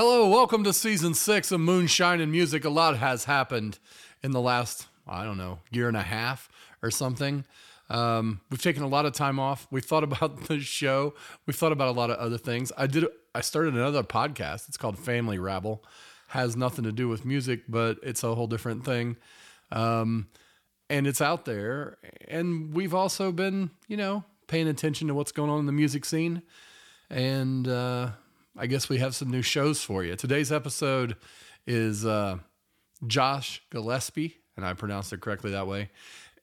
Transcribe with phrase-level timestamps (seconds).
[0.00, 2.64] Hello, welcome to season six of Moonshine and Music.
[2.64, 3.80] A lot has happened
[4.22, 6.48] in the last, I don't know, year and a half
[6.84, 7.44] or something.
[7.90, 9.66] Um, we've taken a lot of time off.
[9.72, 11.14] We've thought about the show.
[11.46, 12.70] We've thought about a lot of other things.
[12.76, 13.06] I did.
[13.34, 14.68] I started another podcast.
[14.68, 15.84] It's called Family Rabble.
[16.28, 19.16] Has nothing to do with music, but it's a whole different thing.
[19.72, 20.28] Um,
[20.88, 21.98] and it's out there.
[22.28, 26.04] And we've also been, you know, paying attention to what's going on in the music
[26.04, 26.42] scene.
[27.10, 28.10] And uh,
[28.60, 30.16] I guess we have some new shows for you.
[30.16, 31.14] Today's episode
[31.64, 32.38] is uh,
[33.06, 35.90] Josh Gillespie, and I pronounced it correctly that way.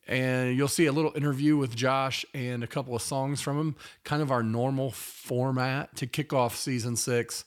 [0.08, 3.75] And you'll see a little interview with Josh and a couple of songs from him,
[4.05, 7.44] kind of our normal format to kick off season six.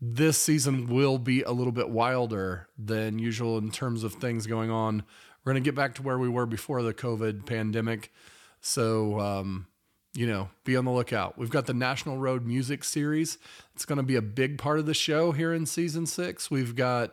[0.00, 4.72] This season will be a little bit wilder than usual in terms of things going
[4.72, 5.04] on.
[5.44, 8.12] We're going to get back to where we were before the COVID pandemic.
[8.60, 9.68] So, um,
[10.14, 11.38] you know, be on the lookout.
[11.38, 13.38] We've got the National Road Music Series.
[13.74, 16.50] It's going to be a big part of the show here in season six.
[16.50, 17.12] We've got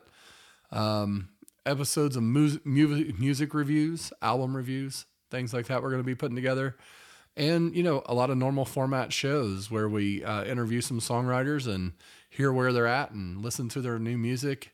[0.72, 1.30] um,
[1.66, 6.16] episodes of mu- mu- music reviews, album reviews, things like that we're going to be
[6.16, 6.76] putting together.
[7.36, 11.72] And, you know, a lot of normal format shows where we uh, interview some songwriters
[11.72, 11.94] and
[12.32, 14.74] hear where they're at and listen to their new music.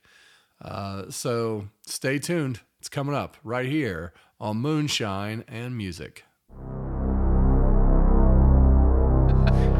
[0.62, 2.62] Uh, so stay tuned.
[2.80, 6.24] It's coming up right here on Moonshine and Music.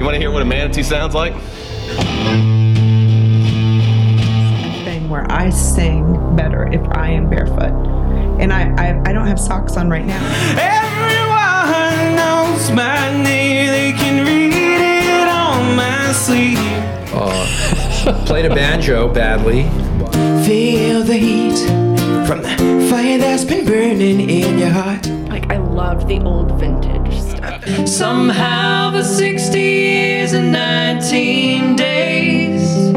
[0.04, 1.34] You want to hear what a manatee sounds like?
[4.84, 7.72] thing where I sing better if I am barefoot.
[8.38, 10.22] And I, I, I don't have socks on right now.
[10.60, 16.58] Everyone knows my name, they can read it on my sleeve.
[18.28, 19.64] Played a banjo badly.
[20.46, 21.66] Feel the heat
[22.28, 25.08] from the fire that's been burning in your heart.
[25.30, 26.93] Like I loved the old vintage stuff.
[27.86, 32.92] Somehow the 60 years and 19 days,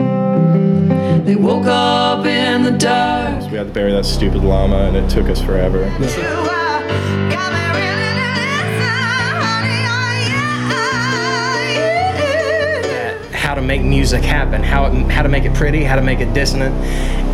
[1.25, 3.51] they woke up in the dark.
[3.51, 5.85] We had to bury that stupid llama, and it took us forever.
[13.67, 16.75] Make music happen, how, it, how to make it pretty, how to make it dissonant,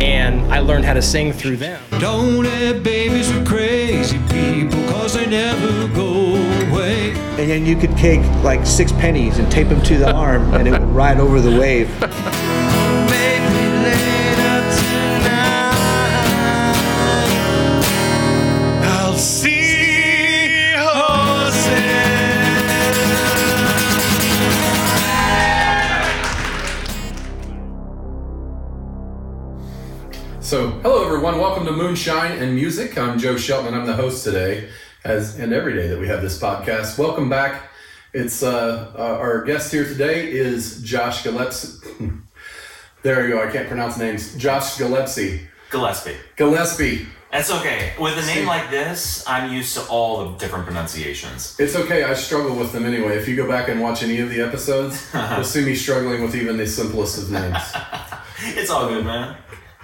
[0.01, 1.81] and I learned how to sing through them.
[1.99, 6.35] Don't have babies with crazy people, cause they never go
[6.69, 7.11] away.
[7.11, 10.67] and then you could take like six pennies and tape them to the arm and
[10.67, 11.89] it would ride over the wave
[30.53, 31.39] So, hello everyone.
[31.39, 32.95] Welcome to Moonshine and Music.
[32.95, 33.73] I'm Joe Shelton.
[33.73, 34.69] I'm the host today,
[35.03, 36.99] as and every day that we have this podcast.
[36.99, 37.71] Welcome back.
[38.13, 41.87] It's uh, uh, our guest here today is Josh Gillespie.
[43.01, 43.43] there you go.
[43.43, 44.37] I can't pronounce names.
[44.37, 45.41] Josh Gillespie.
[45.71, 46.17] Gillespie.
[46.35, 47.07] Gillespie.
[47.31, 47.93] That's okay.
[47.99, 51.55] With a name like this, I'm used to all the different pronunciations.
[51.57, 52.03] It's okay.
[52.03, 53.17] I struggle with them anyway.
[53.17, 56.35] If you go back and watch any of the episodes, you'll see me struggling with
[56.35, 57.57] even the simplest of names.
[58.55, 59.35] It's all good, man.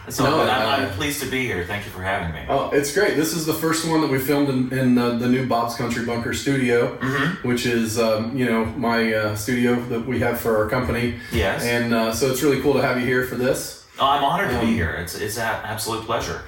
[0.10, 0.42] It's all No.
[0.42, 1.64] I'm, uh, I'm pleased to be here.
[1.66, 2.44] Thank you for having me.
[2.50, 3.16] Oh, it's great.
[3.16, 6.04] This is the first one that we filmed in, in uh, the new Bob's Country
[6.04, 7.48] Bunker studio, Mm-hmm.
[7.48, 11.20] which is, um, you know, my uh, studio that we have for our company.
[11.32, 11.64] Yes.
[11.64, 13.86] And uh, so it's really cool to have you here for this.
[14.00, 14.94] Oh, I'm honored to Um, be here.
[15.00, 16.42] It's it's an absolute pleasure.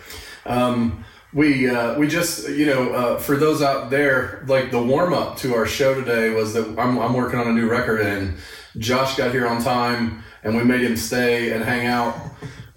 [0.48, 5.14] Um, we uh, we just you know uh, for those out there like the warm
[5.14, 8.38] up to our show today was that I'm, I'm working on a new record and
[8.80, 12.16] Josh got here on time and we made him stay and hang out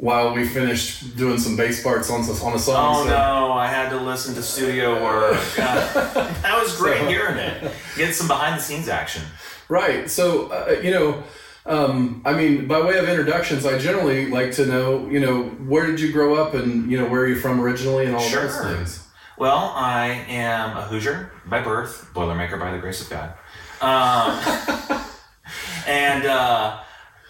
[0.04, 2.94] while we finished doing some bass parts on on a song.
[2.96, 5.40] Oh So- no, I had to listen to studio work.
[5.56, 7.72] That was great So- hearing it.
[7.96, 9.22] Get some behind the scenes action.
[9.70, 10.10] Right.
[10.10, 11.22] So, uh, you know,
[11.64, 15.86] um, I mean, by way of introductions, I generally like to know, you know, where
[15.86, 18.42] did you grow up and, you know, where are you from originally and all Sure.
[18.46, 19.06] those things.
[19.38, 23.32] Well, I am a Hoosier by birth, Boilermaker by the grace of God.
[23.80, 25.00] Um,
[25.86, 26.80] and uh,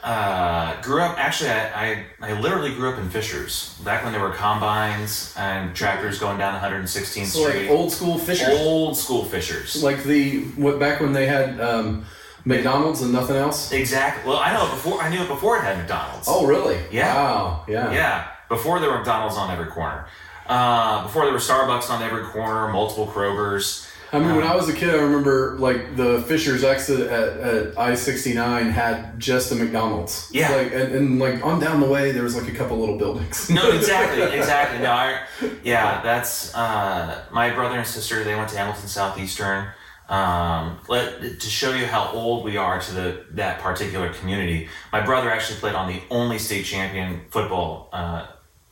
[0.04, 3.80] uh, grew up, actually, I, I, I literally grew up in Fishers.
[3.84, 7.62] Back when there were combines and tractors going down 116th So, Street.
[7.62, 8.60] like old school Fishers.
[8.60, 9.82] Old school Fishers.
[9.82, 12.04] Like the, what, back when they had um,
[12.44, 13.72] McDonald's and nothing else?
[13.72, 14.28] Exactly.
[14.30, 15.00] Well, I know it before.
[15.00, 16.26] I knew it before it had McDonald's.
[16.28, 16.78] Oh, really?
[16.92, 17.14] Yeah.
[17.14, 17.64] Wow.
[17.66, 17.90] Yeah.
[17.92, 20.06] Yeah, before there were McDonald's on every corner.
[20.46, 23.83] Uh, before there were Starbucks on every corner, multiple Krogers.
[24.14, 27.78] I mean, when I was a kid, I remember like the Fishers exit at, at
[27.78, 30.28] I sixty nine had just a McDonald's.
[30.32, 30.54] Yeah.
[30.54, 33.50] Like and, and like on down the way, there was like a couple little buildings.
[33.50, 34.78] No, exactly, exactly.
[34.80, 35.20] No, I,
[35.62, 38.24] yeah, that's uh, my brother and sister.
[38.24, 39.68] They went to Hamilton Southeastern.
[40.08, 44.68] um, let, to show you how old we are to the that particular community.
[44.92, 48.26] My brother actually played on the only state champion football uh,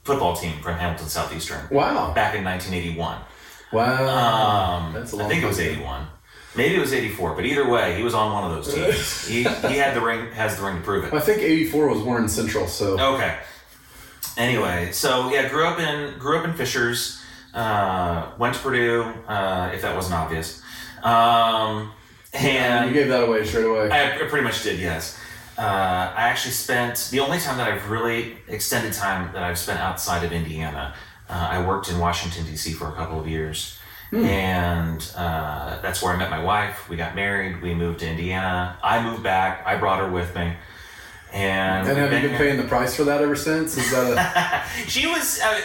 [0.05, 2.13] football team from Hamilton Southeastern Wow.
[2.13, 3.19] back in 1981.
[3.73, 4.87] Wow.
[4.87, 5.75] Um, That's a I long think it was time ago.
[5.75, 6.07] 81.
[6.55, 9.27] Maybe it was 84, but either way, he was on one of those teams.
[9.27, 11.13] he, he had the ring, has the ring to prove it.
[11.15, 12.99] I think 84 was Warren Central, so.
[13.15, 13.39] Okay.
[14.37, 17.21] Anyway, so yeah, grew up in grew up in Fishers.
[17.53, 20.63] Uh, went to Purdue, uh, if that wasn't obvious.
[21.03, 21.93] Um,
[22.33, 23.91] and you gave that away straight away.
[23.91, 25.19] I I pretty much did, yes.
[25.59, 25.61] Uh,
[26.17, 30.25] I actually spent the only time that I've really extended time that I've spent outside
[30.25, 30.95] of Indiana.
[31.33, 32.75] Uh, I worked in Washington D.C.
[32.75, 33.79] for a couple of years,
[34.13, 36.91] and uh, that's where I met my wife.
[36.91, 37.63] We got married.
[37.63, 38.77] We moved to Indiana.
[38.83, 39.67] I moved back.
[39.67, 40.53] I brought her with me,
[41.33, 43.79] and, and have you been paying the price for that ever since?
[43.79, 44.89] Is that a.
[44.89, 45.61] she was uh,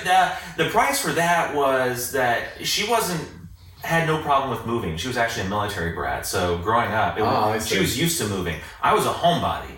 [0.55, 3.27] the the price for that was that she wasn't
[3.83, 4.95] had no problem with moving.
[4.95, 7.75] She was actually a military brat, so growing up, it was, see.
[7.75, 8.55] she was used to moving.
[8.81, 9.75] I was a homebody,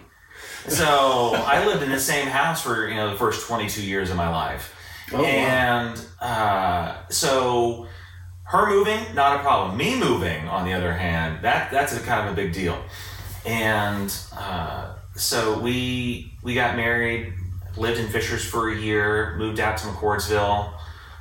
[0.68, 0.86] so
[1.36, 4.18] I lived in the same house for you know the first twenty two years of
[4.18, 4.76] my life,
[5.12, 5.26] Oh, wow.
[5.26, 7.88] and uh, so
[8.44, 9.78] her moving not a problem.
[9.78, 12.82] Me moving, on the other hand, that that's a kind of a big deal,
[13.46, 17.34] and uh, so we we got married,
[17.78, 20.74] lived in Fishers for a year, moved out to McCordsville,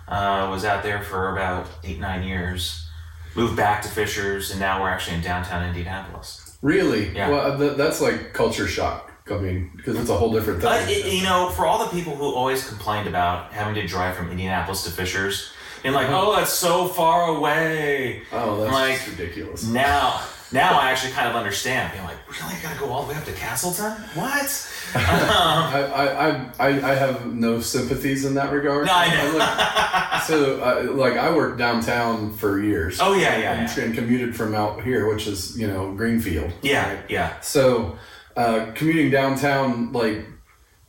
[0.08, 2.88] uh, was out there for about eight nine years,
[3.34, 6.56] moved back to Fishers, and now we're actually in downtown Indianapolis.
[6.62, 7.14] Really?
[7.14, 7.30] Yeah.
[7.30, 9.07] Well, th- that's like culture shock.
[9.30, 10.70] I mean, because it's a whole different thing.
[10.70, 14.16] Uh, it- you know, for all the people who always complained about having to drive
[14.16, 15.52] from Indianapolis to Fishers,
[15.84, 18.22] and like, oh, that's so far away.
[18.32, 19.64] oh, that's like- ridiculous.
[19.64, 21.92] Now, now I actually kind of understand.
[21.92, 23.92] Being like, really, I gotta go all the way up to Castleton?
[24.14, 24.74] What?
[24.88, 28.86] Um, I, I, I, I I have no sympathies in that regard.
[28.86, 29.36] No, I know.
[29.36, 32.98] like- so, uh, like, I worked downtown for years.
[32.98, 33.84] Oh, yeah, yeah, and, yeah.
[33.84, 36.50] and commuted from out here, which is you know Greenfield.
[36.62, 37.04] yeah, right?
[37.10, 37.38] yeah.
[37.40, 37.98] So,
[38.38, 40.24] uh, commuting downtown like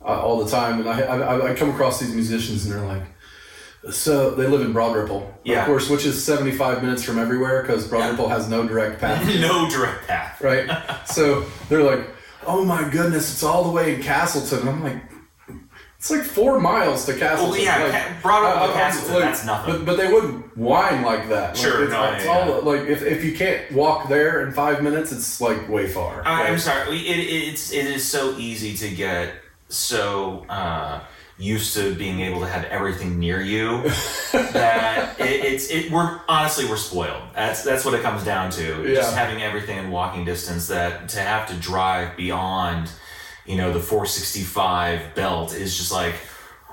[0.02, 3.02] uh, all the time, and I, I I come across these musicians, and they're like,
[3.90, 5.60] so they live in Broad Ripple, Yeah.
[5.60, 9.00] of course, which is seventy five minutes from everywhere because Broad Ripple has no direct
[9.00, 9.24] path.
[9.40, 10.40] no direct path.
[10.40, 10.68] right?
[11.06, 12.06] So they're like,
[12.46, 15.02] "Oh my goodness, it's all the way in Castleton." I'm like,
[16.00, 19.44] "It's like four miles to Castleton." Well, yeah, like, Ca- Broadway to I- I'm that's
[19.44, 19.74] nothing.
[19.76, 21.48] But, but they wouldn't whine like that.
[21.50, 24.52] Like, Sure, it's, no, it's yeah, all like if, if you can't walk there in
[24.52, 26.26] five minutes, it's like way far.
[26.26, 26.96] I, I'm sorry.
[26.96, 27.18] It,
[27.48, 29.34] it's it is so easy to get
[29.68, 31.00] so uh,
[31.38, 33.82] used to being able to have everything near you
[34.32, 35.90] that it, it's it.
[35.90, 37.22] We're honestly we're spoiled.
[37.34, 38.86] That's that's what it comes down to.
[38.94, 40.66] Just having everything in walking distance.
[40.68, 42.90] That to have to drive beyond,
[43.46, 46.14] you know, the 465 belt is just like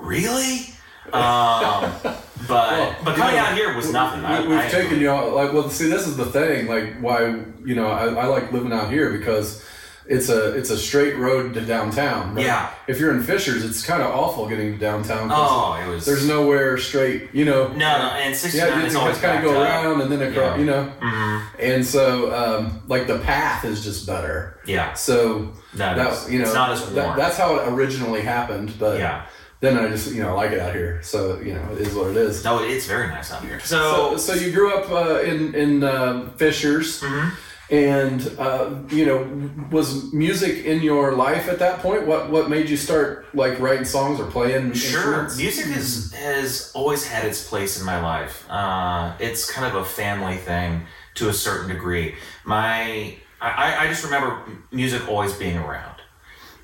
[0.00, 0.74] really.
[1.12, 2.18] Um, but
[2.48, 4.20] Well, but coming know, out here was nothing.
[4.48, 5.70] We, have taken you out like well.
[5.70, 6.66] See, this is the thing.
[6.66, 7.26] Like why
[7.64, 9.64] you know I, I like living out here because
[10.08, 12.34] it's a it's a straight road to downtown.
[12.34, 12.44] right?
[12.44, 12.70] Yeah.
[12.86, 15.28] If you're in Fishers, it's kind of awful getting to downtown.
[15.30, 16.06] Oh, it was.
[16.06, 17.28] There's nowhere straight.
[17.34, 17.68] You know.
[17.68, 19.68] no, no, and 69 Yeah, you is always kind of go up.
[19.68, 20.56] around and then across, Yeah.
[20.58, 20.92] you know.
[21.02, 21.42] Mhm.
[21.60, 24.58] And so, um, like the path is just better.
[24.64, 24.94] Yeah.
[24.94, 28.72] So That that is- you know it's not as that- that's how it originally happened.
[28.78, 29.22] But Yeah.
[29.60, 31.00] then I just you know like it out here.
[31.02, 32.42] So you know it is what it is.
[32.44, 33.60] No, it's very nice out here.
[33.62, 37.28] So, So, so you grew up uh, in in uh, Fishers, Mm-hmm.
[37.70, 42.06] And uh, you know, was music in your life at that point?
[42.06, 44.72] What what made you start like writing songs or playing?
[44.72, 45.36] sure, instruments?
[45.36, 48.48] music has has always had its place in my life.
[48.50, 50.82] Uh, it's kind of a family thing
[51.16, 52.14] to a certain degree.
[52.44, 55.97] My I, I just remember music always being around.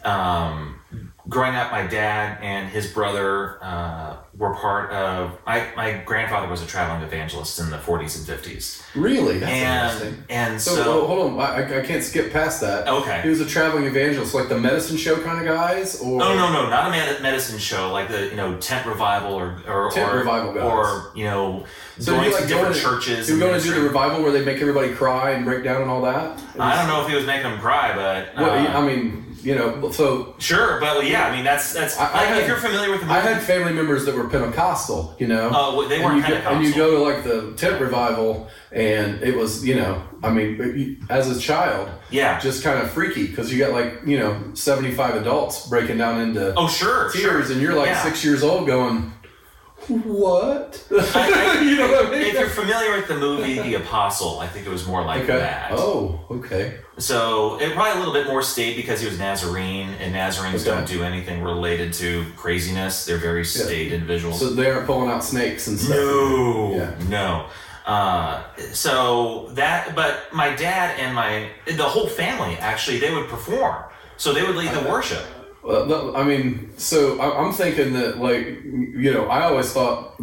[0.04, 0.80] Um,
[1.28, 5.38] growing up, my dad and his brother uh, were part of.
[5.46, 9.92] My my grandfather was a traveling evangelist in the 40s and 50s, Really, that's and
[10.04, 10.24] interesting.
[10.28, 12.86] and So, so, oh, hold on, I, I can't skip past that.
[12.88, 13.22] Okay.
[13.22, 16.52] he was a traveling evangelist, like the medicine show kind of guys, or No, no,
[16.52, 20.12] no, not a med- medicine show like the you know tent revival or or Tent
[20.12, 20.62] or, revival guys.
[20.64, 21.64] or you know
[21.98, 23.30] So going you to like different going churches.
[23.30, 25.90] You going to do the revival where they make everybody cry and break down and
[25.90, 26.38] all that?
[26.58, 29.54] I don't know if he was making them cry, but Well, uh, I mean, you
[29.54, 32.56] know, so sure, but yeah, I mean that's that's I- I like, had- if you're
[32.56, 33.18] familiar with the movie.
[33.18, 35.50] I had family members that were Pentecostal, you know.
[35.54, 39.22] Oh, well, they weren't you go, And you go to like the tent revival, and
[39.22, 42.40] it was, you know, I mean, as a child, yeah.
[42.40, 46.54] just kind of freaky because you got like, you know, seventy-five adults breaking down into
[46.56, 47.52] oh sure, tears, sure.
[47.52, 48.02] and you're like Yeah.
[48.02, 49.12] six years old, going,
[49.88, 52.22] "What?" I- you know what I mean?
[52.22, 55.38] If you're familiar with the movie The Apostle, I think it was more like okay.
[55.38, 55.72] that.
[55.72, 56.74] Oh, okay.
[56.98, 60.70] So it probably a little bit more state because he was Nazarene, and Nazarenes Okay.
[60.76, 63.04] don't do anything related to craziness.
[63.04, 64.38] They're very state individuals.
[64.40, 65.96] So they aren't pulling out snakes and stuff.
[65.96, 66.94] No, Yeah.
[67.08, 67.46] no.
[67.86, 73.84] uh, so that, but my dad and my the whole family actually they would perform.
[74.16, 75.24] So they would lead the worship.
[75.68, 80.14] I mean, so I- I'm thinking that, like, you know, I always thought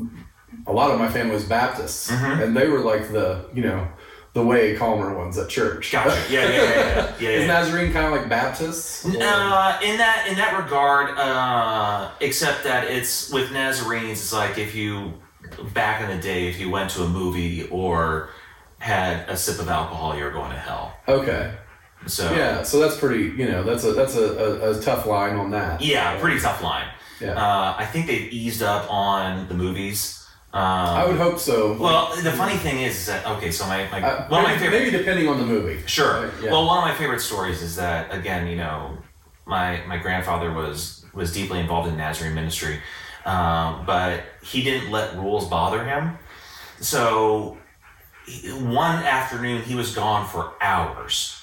[0.68, 2.42] a lot of my family was Baptists, Mm-hmm.
[2.44, 3.88] and they were like the, you know,
[4.34, 5.92] the way calmer ones at church.
[5.92, 6.16] Gotcha.
[6.30, 7.14] Yeah, yeah, yeah, yeah.
[7.20, 7.48] yeah, Is.
[7.48, 9.04] Nazarene kind of like Baptists?
[9.06, 14.74] Uh, in that in that regard, uh, except that it's with Nazarenes, it's like if
[14.76, 15.14] you
[15.74, 18.30] back in the day, if you went to a movie or
[18.78, 20.94] had a sip of alcohol, you were going to hell.
[21.08, 21.54] okay.
[22.08, 25.36] So Yeah, so that's pretty, you know, that's a that's a, a, a tough line
[25.36, 25.82] on that.
[25.82, 26.88] yeah, pretty tough line.
[27.20, 27.34] Yeah.
[27.34, 30.18] Uh, I think they've eased up on the movies.
[30.54, 31.78] Um, I would hope so.
[31.80, 33.52] Well, the funny thing is, is that okay.
[33.52, 35.82] So my, my Uh, one of my maybe, favorite maybe depending on the movie.
[35.86, 36.24] Sure.
[36.26, 36.52] Right, yeah.
[36.52, 38.98] Well, one of my favorite stories is that again, you know,
[39.46, 42.82] my my grandfather was was deeply involved in Nazarene ministry,
[43.26, 46.18] um, but he didn't let rules bother him.
[46.82, 47.58] So
[48.60, 51.41] one afternoon he was gone for hours.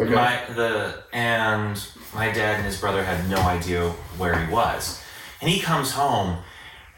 [0.00, 0.14] Okay.
[0.14, 1.78] My the and
[2.14, 4.98] my dad and his brother had no idea where he was,
[5.42, 6.38] and he comes home,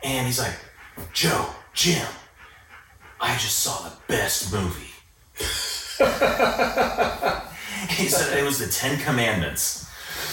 [0.04, 0.54] and he's like,
[1.12, 2.06] Joe, Jim,
[3.20, 4.92] I just saw the best movie.
[7.88, 9.88] he said it was the Ten Commandments.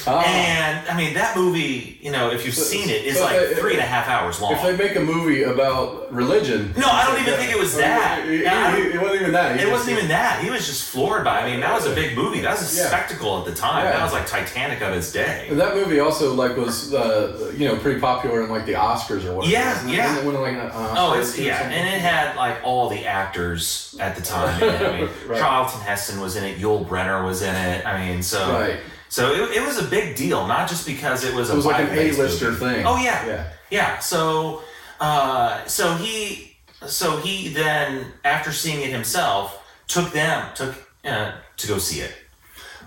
[0.07, 0.23] Ah.
[0.25, 3.59] And I mean that movie, you know, if you've seen it, is so like if-
[3.59, 4.53] three and a half hours long.
[4.53, 8.25] if they make a movie about religion, No, I don't even think it was that.
[8.27, 9.59] It, it- I don't- it wasn't even that.
[9.59, 10.43] He It wasn't even that.
[10.43, 11.41] He was just floored by.
[11.41, 12.39] I mean, that was a big movie.
[12.41, 12.87] That was a Yeah.
[12.87, 13.85] spectacle at the time.
[13.85, 13.91] Yeah.
[13.93, 15.47] That was like Titanic of its day.
[15.49, 19.25] And that movie also like was uh, you know pretty popular in like the Oscars
[19.25, 19.51] or whatever.
[19.53, 20.17] Yeah, Wasn't yeah.
[20.17, 24.15] It winning, like, uh, Oh, it's yeah, and it had like all the actors at
[24.15, 24.61] the time.
[24.63, 24.81] in it.
[24.81, 25.39] I mean, Right.
[25.39, 26.59] Charlton Heston was in it.
[26.59, 27.85] Yul Brynner was in it.
[27.85, 28.79] I mean, so Right.
[29.09, 31.65] So it, it was a big deal, not just because it was a It was
[31.65, 32.65] like an A-lister movie.
[32.65, 32.85] thing.
[32.85, 33.43] Oh yeah, Yeah.
[33.69, 33.99] yeah.
[33.99, 34.61] So
[34.99, 36.55] uh, so he
[36.87, 40.75] so he then after seeing it himself took them took
[41.05, 42.13] uh, to go see it.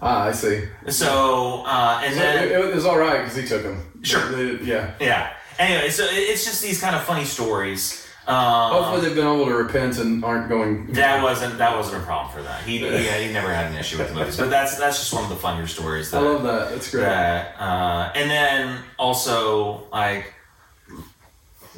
[0.01, 0.65] Ah, I see.
[0.89, 3.79] So uh, and So then it, it was all right because he took them.
[4.03, 4.33] Sure.
[4.63, 4.95] Yeah.
[5.01, 5.33] yeah.
[5.59, 8.02] Anyway, so it's just these kind of funny stories.
[8.27, 10.93] Um, Hopefully they've been able to repent and aren't going.
[10.93, 12.63] That wasn't that wasn't a problem for that.
[12.63, 15.25] He he, he never had an issue with the movies, but that's that's just one
[15.25, 16.15] of the funnier stories.
[16.15, 16.71] I love that.
[16.71, 17.03] That's great.
[17.03, 20.33] That uh, and then also like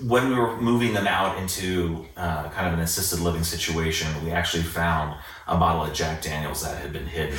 [0.03, 4.31] when we were moving them out into uh, kind of an assisted living situation, we
[4.31, 7.39] actually found a bottle of Jack Daniels that had been hidden.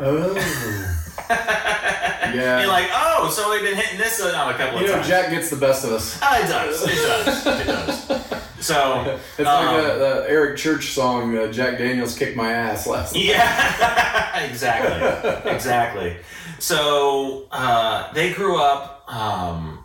[0.00, 0.34] Oh.
[1.30, 2.60] yeah.
[2.60, 5.08] You're like, oh, so we've been hitting this on a couple you of know, times.
[5.08, 6.18] Jack gets the best of us.
[6.20, 6.82] Oh, it does.
[6.82, 7.46] It does.
[7.46, 8.10] It does.
[8.64, 13.14] So It's um, like that Eric Church song, uh, Jack Daniels kicked my ass last
[13.14, 13.24] night.
[13.24, 16.16] Yeah, exactly, exactly.
[16.58, 19.04] So uh, they grew up.
[19.06, 19.84] Um,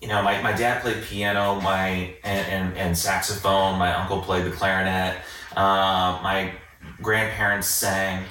[0.00, 3.78] you know, my, my dad played piano, my and, and, and saxophone.
[3.78, 5.16] My uncle played the clarinet.
[5.56, 6.52] Uh, my
[7.00, 8.24] grandparents sang,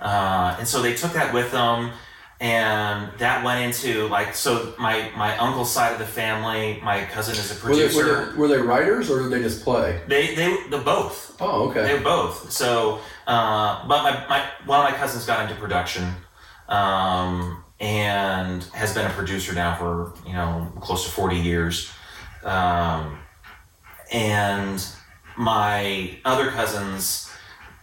[0.00, 1.92] uh, and so they took that with them,
[2.40, 4.74] and that went into like so.
[4.78, 8.04] My my uncle's side of the family, my cousin is a Were they, producer.
[8.04, 10.00] were, they, were they writers or did they just play?
[10.06, 11.36] They they the both.
[11.40, 11.82] Oh, okay.
[11.82, 12.50] They're both.
[12.50, 16.06] So, uh, but my, my one of my cousins got into production,
[16.68, 21.90] um, and has been a producer now for you know close to forty years,
[22.44, 23.18] um,
[24.12, 24.86] and
[25.38, 27.25] my other cousins.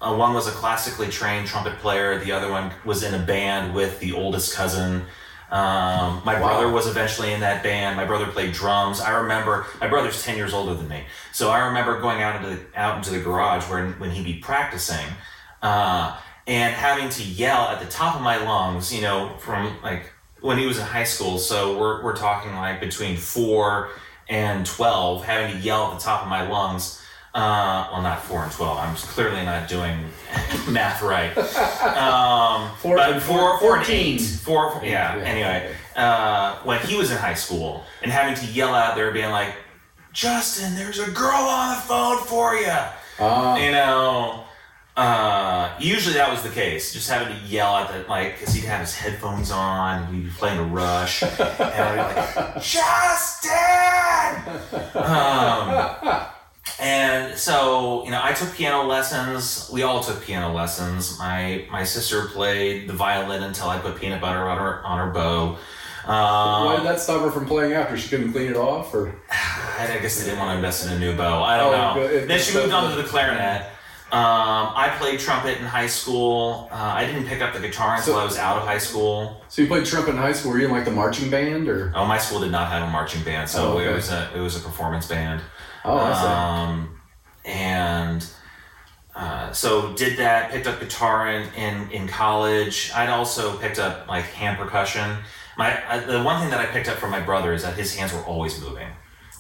[0.04, 2.20] Uh, one was a classically trained trumpet player.
[2.20, 5.06] The other one was in a band with the oldest cousin.
[5.50, 7.96] Um, my brother was eventually in that band.
[7.96, 9.00] My brother played drums.
[9.00, 12.56] I remember my brother's ten years older than me, so I remember going out into
[12.56, 15.06] the, out into the garage when when he'd be practicing,
[15.62, 16.18] uh,
[16.48, 18.92] and having to yell at the top of my lungs.
[18.92, 21.38] You know, from like when he was in high school.
[21.38, 23.90] So we're we're talking like between four
[24.30, 27.03] and twelve, having to yell at the top of my lungs.
[27.34, 28.78] Uh, well, not four and twelve.
[28.78, 29.98] I'm clearly not doing
[30.70, 31.32] math right.
[31.98, 33.96] Um, Four- but four, four and 14.
[34.16, 34.22] eight.
[34.22, 35.18] Four, four- yeah.
[35.18, 35.24] Yeah.
[35.24, 39.30] Anyway, uh, when he was in high school and having to yell out there, being
[39.32, 39.54] like,
[40.12, 42.72] "Justin, there's a girl on the phone for you,"
[43.20, 44.40] Ah, you know.
[44.96, 46.94] Uh, usually that was the case.
[46.94, 50.26] Just having to yell at the like, because he'd have his headphones on and he'd
[50.26, 52.02] be playing a Rush, and I'd be
[52.52, 53.52] like, "Justin!"
[54.96, 56.26] Um,
[56.80, 59.70] and so, you know, I took piano lessons.
[59.72, 61.18] We all took piano lessons.
[61.20, 65.14] My my sister played the violin until I put peanut butter on her on her
[65.14, 65.58] bow.
[66.06, 67.96] why did Um, that stop her from playing after?
[67.98, 71.00] She couldn't clean it off, or I guess they didn't want to invest in a
[71.00, 71.44] new bow.
[71.44, 72.08] I don't Oh, know.
[72.08, 72.28] good.
[72.28, 73.68] Then she moved on to the clarinet.
[74.12, 76.70] Um, I played trumpet in high school.
[76.72, 79.42] Uh, I didn't pick up the guitar until So- I was out of high school.
[79.50, 80.52] so you played trumpet in high school?
[80.52, 82.92] Were you in like the marching band, or Oh, my school did not have a
[82.92, 83.90] marching band, so Oh, okay.
[83.90, 85.42] it was a it was a performance band.
[85.86, 86.28] Oh, I see.
[86.28, 87.00] Um,
[87.46, 88.26] and
[89.16, 90.52] uh, so did that.
[90.52, 92.92] Picked up guitar in, in in college.
[92.96, 95.18] I'd also picked up like hand percussion.
[95.58, 97.96] My I, the one thing that I picked up from my brother is that his
[97.96, 98.88] hands were always moving.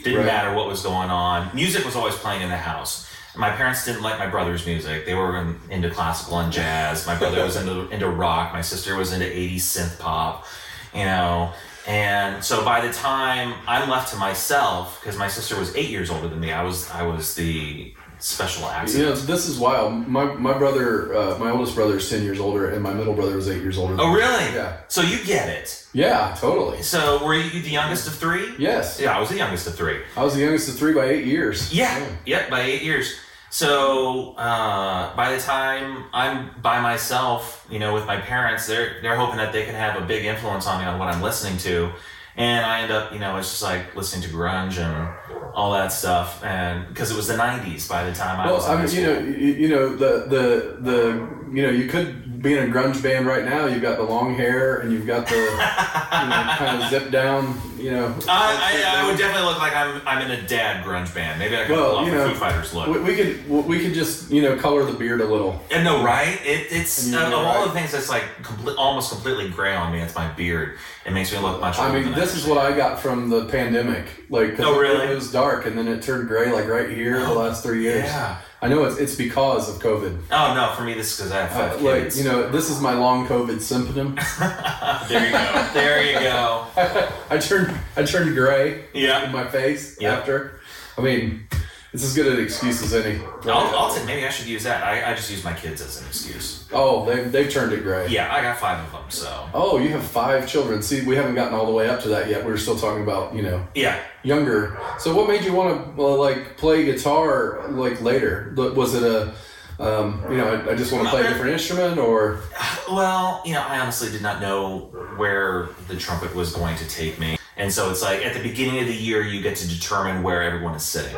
[0.03, 0.25] Didn't Right.
[0.25, 1.49] matter what was going on.
[1.55, 3.09] Music was always playing in the house.
[3.35, 5.05] My parents didn't like my brother's music.
[5.07, 7.07] They were in, into classical and jazz.
[7.07, 8.53] My brother was into into rock.
[8.53, 10.45] My sister was into 80s synth pop.
[10.93, 11.51] You know,
[11.87, 16.09] and so by the time I'm left to myself, because my sister was eight years
[16.09, 19.27] older than me, I was I was the special You know, accident.
[19.27, 20.07] this is wild.
[20.07, 23.37] My my brother, uh, my oldest brother is ten years older, and my middle brother
[23.37, 23.95] is eight years older.
[23.95, 24.19] than Oh, me.
[24.19, 24.53] really?
[24.55, 24.77] Yeah.
[24.87, 25.85] So you get it.
[25.93, 26.81] Yeah, totally.
[26.83, 28.53] So were you the youngest of three?
[28.57, 28.99] Yes.
[28.99, 29.99] Yeah, I was the youngest of three.
[30.17, 31.73] I was the youngest of three by eight years.
[31.73, 33.13] Yeah, yeah, by eight years.
[33.53, 39.15] So uh, by the time I'm by myself, you know, with my parents, they're they're
[39.15, 41.91] hoping that they can have a big influence on me on what I'm listening to,
[42.35, 45.89] and I end up, you know, it's just like listening to grunge and all that
[45.91, 48.65] stuff, and because it was the '90s by the time I Well, was.
[48.65, 52.41] in I mean, you know, you, you know the the the you know you could
[52.41, 53.65] be in a grunge band right now.
[53.67, 55.55] You've got the long hair and you've got the you know
[56.57, 57.59] kind of zip down.
[57.77, 58.15] You know.
[58.29, 61.37] I, I, I would definitely look like I'm I'm in a dad grunge band.
[61.39, 62.87] Maybe I could pull Well, off you the know, Foo Fighters look.
[62.87, 65.61] we, we could we could just you know color the beard a little.
[65.71, 66.39] And no, right?
[66.45, 67.67] It, it's And uh, you're of all right.
[67.67, 69.99] the things that's like complete, almost completely gray on me.
[69.99, 70.77] It's my beard.
[71.05, 71.77] It makes me look much.
[71.77, 74.05] I mean, than this is what I got from the pandemic.
[74.29, 75.07] Like, 'cause Oh, really?
[75.11, 78.05] It was dark, and then it turned gray, like right here, the last three years.
[78.05, 78.37] Yeah.
[78.63, 80.17] I know it's it's because of COVID.
[80.31, 82.69] Oh no, for me this is because I have Uh, five like you know, this
[82.69, 84.15] is my long COVID symptom.
[85.09, 85.67] there you go.
[85.73, 86.65] There you go.
[87.29, 89.25] I turned I turned gray Yeah.
[89.25, 90.13] in my face Yeah.
[90.15, 90.59] after.
[90.97, 91.47] I mean,
[91.93, 93.23] it's as good an excuse as any.
[93.43, 94.83] I'll, I'll take, maybe I should use that.
[94.83, 96.67] I, I just use my kids as an excuse.
[96.71, 98.07] Oh, they've they've turned it gray.
[98.07, 100.81] Yeah, I got five of them, so Oh, you have five children.
[100.81, 102.43] See, we haven't gotten all the way up to that yet.
[102.43, 104.01] We're still talking about you know yeah.
[104.23, 104.79] younger.
[104.97, 108.53] So, what made you want to uh, like play guitar like later?
[108.57, 109.35] Was it a
[109.79, 112.41] um, you know I, I just want to play a different instrument or
[112.89, 117.19] Well, you know, I honestly did not know where the trumpet was going to take
[117.19, 117.37] me.
[117.55, 120.41] And so it's like at the beginning of the year, you get to determine where
[120.41, 121.15] everyone is sitting.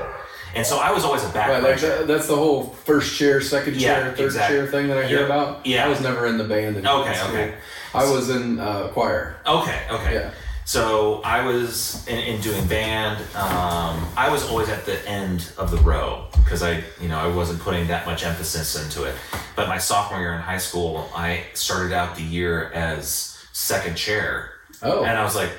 [0.55, 1.61] And so I was always a back right?
[1.63, 4.57] Like that, that's the whole first chair, second Yeah, chair, third exactly.
[4.57, 5.25] chair thing that I hear Yeah.
[5.25, 5.65] about.
[5.65, 5.85] Yeah.
[5.85, 6.77] I was never in the band.
[6.77, 7.31] In Okay, school.
[7.31, 7.55] okay.
[7.93, 9.35] I was in uh, choir.
[9.45, 10.13] Okay, okay.
[10.15, 10.31] Yeah.
[10.67, 13.17] So I was in, in doing band.
[13.35, 17.27] Um, I was always at the end of the row because I, you know, I
[17.27, 19.13] wasn't putting that much emphasis into it.
[19.55, 24.51] But my sophomore year in high school, I started out the year as second chair,
[24.81, 25.51] Oh, and I was like,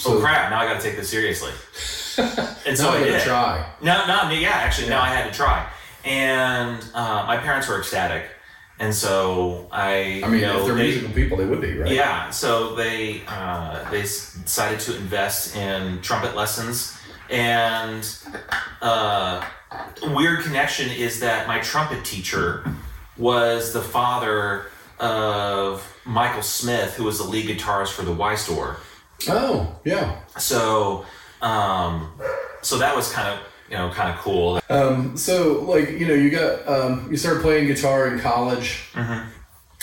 [0.00, 0.50] So- "Oh crap!
[0.50, 1.52] Now I got to take this seriously."
[2.66, 3.22] and so I did.
[3.22, 3.64] try.
[3.82, 5.66] No, no, yeah, actually, now I had to try.
[6.04, 8.24] And uh, my parents were ecstatic,
[8.78, 11.76] and so I, I mean, you know, if they're they- musical people, they would be,
[11.78, 11.92] right?
[11.92, 16.96] yeah, so they uh, they decided to invest in trumpet lessons,
[17.28, 18.02] and
[18.82, 19.44] uh,
[20.14, 22.64] weird connection is that my trumpet teacher
[23.18, 24.66] was the father
[24.98, 28.78] of Michael Smith, who was the lead guitarist for the Why Store.
[29.28, 30.20] Oh, yeah.
[30.38, 31.04] So,
[31.42, 32.12] um,
[32.62, 34.60] so that was kind of you know kind of cool.
[34.68, 38.88] Um, so like you know, you got um, you started playing guitar in college,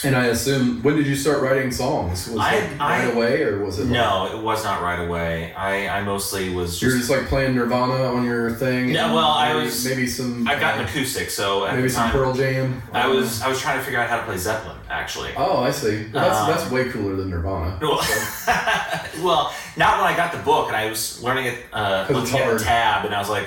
[0.04, 2.28] and I assume when did you start writing songs?
[2.28, 3.82] Was I- it right I- away, or was it?
[3.84, 5.52] like- No, it was not right away.
[5.54, 7.08] I, I mostly was You're just.
[7.08, 8.90] just like playing Nirvana on your thing.
[8.90, 10.46] Yeah, well, I maybe- was- maybe some.
[10.46, 12.80] I got an uh, acoustic, so at maybe the some Pearl Jam.
[12.92, 15.32] I was I was trying to figure out how to play Zeppelin actually.
[15.36, 16.06] Oh, I see.
[16.12, 17.78] Well, that's Um, that's way cooler than Nirvana.
[17.82, 17.98] Well,
[19.22, 22.56] well, not when I got the book and I was learning it, uh, looking at
[22.58, 23.46] the tab, and I was like,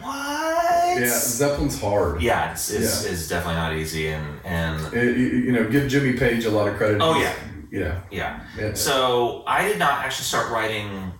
[0.00, 0.57] "What?"
[1.02, 2.20] Yeah, Zeppelin's hard.
[2.22, 3.12] yeah, it's, it's, Yeah.
[3.12, 6.76] it's definitely not easy, and and It- you, know, give Jimmy Page a lot of
[6.76, 6.98] credit.
[7.00, 7.34] Oh, He's-
[7.70, 8.00] yeah.
[8.10, 8.40] Yeah.
[8.56, 8.74] Yeah.
[8.74, 11.12] So I did not actually start writing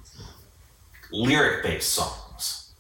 [1.13, 2.73] lyric-based songs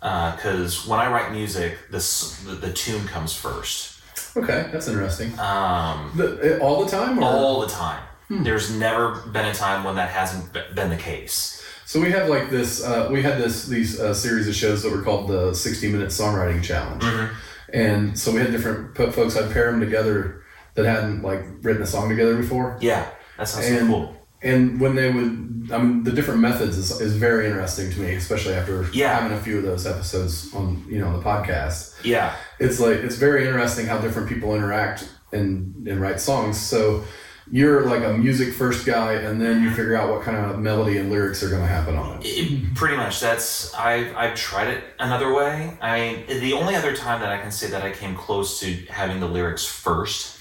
[0.00, 4.00] because when I write music, this the, the tune comes first.
[4.36, 5.38] okay, that's interesting.
[5.38, 8.02] Um, The, all the time, or all the time.
[8.28, 8.42] Hmm.
[8.42, 11.62] There's never been a time when that hasn't been the case.
[11.86, 12.82] So we have like this.
[12.82, 16.08] Uh, we had this these uh, series of shows that were called the sixty minute
[16.08, 17.34] songwriting challenge, Mm-hmm.
[17.72, 19.36] and so we had different folks.
[19.36, 20.42] I'd pair them together
[20.74, 23.06] that hadn't like written a song together before, Yeah,
[23.38, 24.16] that sounds so and cool.
[24.42, 28.14] and when they would, I mean, the different methods is, is very interesting to me,
[28.16, 29.20] especially after Yeah.
[29.20, 31.94] having a few of those episodes on you know the podcast.
[32.02, 32.34] Yeah.
[32.58, 36.58] It's like it's very interesting how different people interact and and write songs.
[36.58, 37.04] So.
[37.50, 40.96] You're like a music first guy, and then you figure out what kind of melody
[40.96, 42.26] and lyrics are going to happen on it.
[42.26, 43.20] It, pretty much.
[43.20, 45.76] That's I've I've tried it another way.
[45.80, 49.20] I the only other time that I can say that I came close to having
[49.20, 50.38] the lyrics first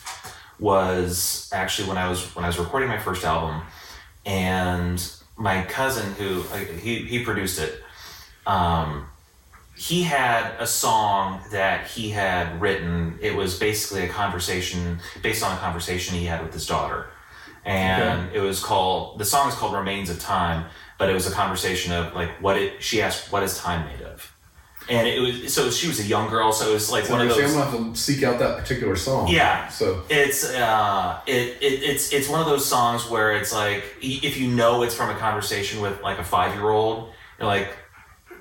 [0.59, 3.61] was actually when I was when I was recording my first album,
[4.25, 6.41] and my cousin who
[6.77, 7.81] he he produced it.
[8.47, 9.07] Um,
[9.87, 13.19] he had a song that he had written.
[13.21, 17.07] It was basically a conversation based on a conversation he had with his daughter,
[17.65, 20.67] and it was called the song is called "Remains of Time,"
[20.97, 22.81] but it was a conversation of like what it.
[22.81, 24.33] She asked, "What is time made of?"
[24.89, 27.21] And it was so she was a young girl, so it was like So one
[27.21, 27.53] of those.
[27.53, 29.27] I'm gonna have to seek out that particular song.
[29.27, 29.67] Yeah.
[29.67, 34.37] So It's uh, it, it it's it's one of those songs where it's like if
[34.37, 37.69] you know it's from a conversation with like a five year old, you're like,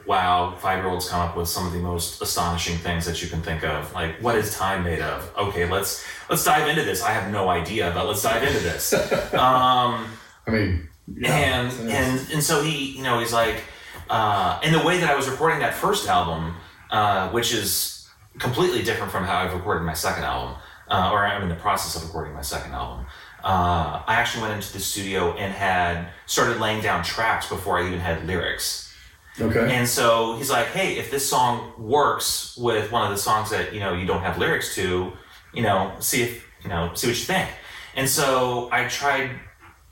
[0.06, 3.28] wow, five year olds come up with some of the most astonishing things that you
[3.28, 3.92] can think of.
[3.92, 5.30] Like, what is time made of?
[5.36, 7.02] Okay, let's let's dive into this.
[7.02, 8.92] I have no idea, but let's dive into this.
[9.34, 10.06] um,
[10.46, 13.62] I mean, yeah, and and and so he, you know, he's like,
[14.10, 16.54] uh, and the way that I was recording that first album,
[16.90, 20.56] uh, which is completely different from how I've recorded my second album,
[20.88, 23.06] uh, or I'm in the process of recording my second album.
[23.42, 27.86] Uh, I actually went into the studio and had started laying down tracks before I
[27.86, 28.91] even had lyrics.
[29.40, 29.74] Okay.
[29.74, 33.72] And so he's like, "Hey, if this song works with one of the songs that
[33.72, 35.12] you know you don't have lyrics to,
[35.52, 37.50] you know, see if you know, see what you think."
[37.94, 39.30] And so I tried,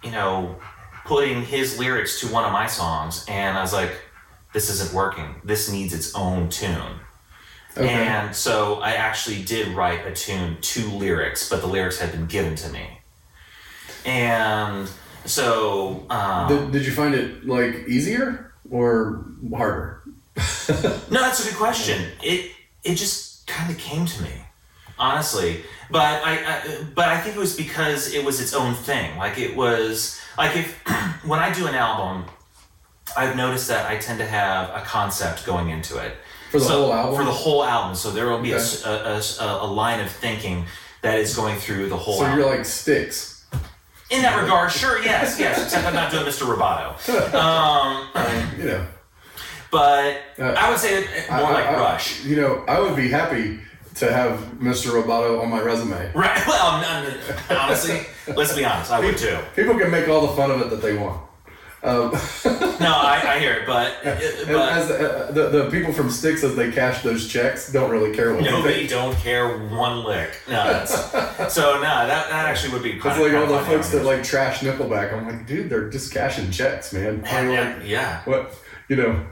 [0.03, 0.57] you know,
[1.05, 3.92] putting his lyrics to one of my songs, and I was like,
[4.53, 5.40] "This isn't working.
[5.44, 7.00] This needs its own tune."
[7.76, 7.88] Okay.
[7.88, 12.26] And so I actually did write a tune to lyrics, but the lyrics had been
[12.26, 13.00] given to me.
[14.05, 14.88] And
[15.24, 20.03] so um, did, did you find it like easier or harder?
[21.11, 22.07] No, that's a good question.
[22.23, 22.53] It
[22.85, 24.31] it just kind of came to me,
[24.99, 25.63] honestly.
[25.91, 29.19] But I, I but I think it was because it was its own thing.
[29.19, 30.79] Like it was like if
[31.27, 32.25] when I do an album,
[33.17, 36.15] I've noticed that I tend to have a concept going into it
[36.53, 37.17] For the So- whole album?
[37.17, 38.83] For the whole album, so there will be a Okay.
[38.85, 40.67] a, a- a- a line of thinking
[41.03, 42.39] that is going through the whole So album.
[42.39, 43.39] you're like Styx.
[44.11, 45.62] In that regard, sure, yes, yes.
[45.62, 46.42] Except I'm not doing Mr.
[46.46, 47.35] Roboto.
[47.35, 48.09] Um,
[48.59, 48.87] You know.
[49.70, 52.25] but Uh, I would say more I- like I- Rush.
[52.25, 53.61] You know, I would be happy
[53.96, 54.90] to have Mr.
[54.92, 56.11] Roboto on my resume.
[56.14, 56.38] Right.
[56.46, 56.83] Well,
[57.51, 58.01] honestly,
[58.35, 58.90] let's be honest.
[58.90, 59.38] I would too.
[59.55, 61.20] People can make all the fun of it that they want.
[61.83, 62.11] Um,
[62.81, 66.57] No, I, I hear it, but but as uh, the, the people from Styx, as
[66.57, 70.31] they cash those checks, don't really care what nobody they don't care one lick.
[70.49, 70.95] No, that's,
[71.55, 72.93] so no, that, that actually would be.
[72.93, 75.12] It's like all the folks that like trash Nickelback.
[75.12, 77.23] I'm like, dude, they're just cashing checks, man.
[77.25, 78.23] Yeah, like, yeah.
[78.25, 78.55] what
[78.88, 79.27] you know?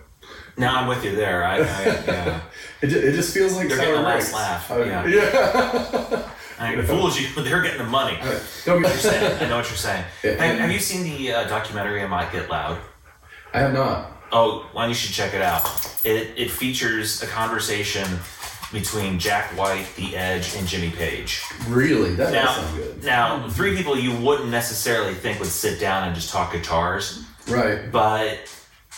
[0.56, 1.44] Now I'm with you there.
[1.44, 2.40] I, I yeah.
[2.80, 4.34] It just, it just feels like They're getting last grapes.
[4.34, 5.06] laugh, I- yeah.
[5.06, 6.30] yeah.
[6.60, 7.28] I mean, fooled you.
[7.42, 8.16] They're getting the money.
[8.64, 9.38] Don't get You're saying.
[9.42, 10.04] I know what you're saying.
[10.24, 10.32] Yeah.
[10.32, 12.78] Have, have you seen the uh, documentary "I Might Get Loud"?
[13.54, 14.12] I have not.
[14.30, 15.62] Oh, well, you should check it out.
[16.04, 18.06] It it features a conversation
[18.72, 21.42] between Jack White, The Edge, and Jimmy Page.
[21.68, 23.04] Really, that does Now, sound good.
[23.04, 27.90] now, three people you wouldn't necessarily think would sit down and just talk guitars, Right.
[27.90, 28.38] but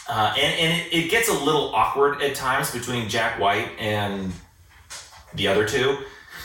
[0.09, 4.33] uh, and and it, it gets a little awkward at times between Jack White and
[5.35, 5.99] the other two.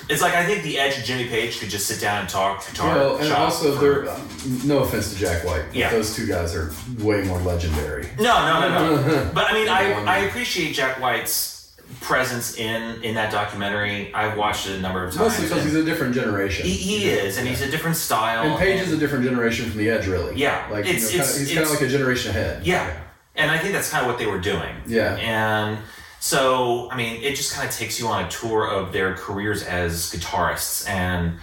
[0.07, 2.65] It's like I think The Edge and Jimmy Page could just sit down and talk
[2.67, 2.95] guitar.
[2.95, 4.27] Well, and also, for- they're um,
[4.65, 5.89] no offense to Jack White, but Yeah.
[5.89, 8.07] those two guys are way more legendary.
[8.19, 9.31] No, no, no, no.
[9.33, 11.53] but I mean, I, I appreciate Jack White's
[12.01, 14.13] presence in in that documentary.
[14.13, 15.19] I've watched it a number of times.
[15.31, 16.65] Mostly because he's a different generation.
[16.65, 18.43] he, he is, and he's a different style.
[18.43, 20.35] And Page is a different generation from the Edge, really.
[20.35, 22.65] Yeah, like it's- you know, it's- kinda, he's kind of like a generation ahead.
[22.65, 22.95] Yeah.
[23.35, 24.73] And I think that's kind of what they were doing.
[24.87, 25.15] Yeah.
[25.17, 25.77] And
[26.25, 29.61] so, I mean, it just kind of takes you on a tour of their careers
[29.61, 31.37] as guitarists and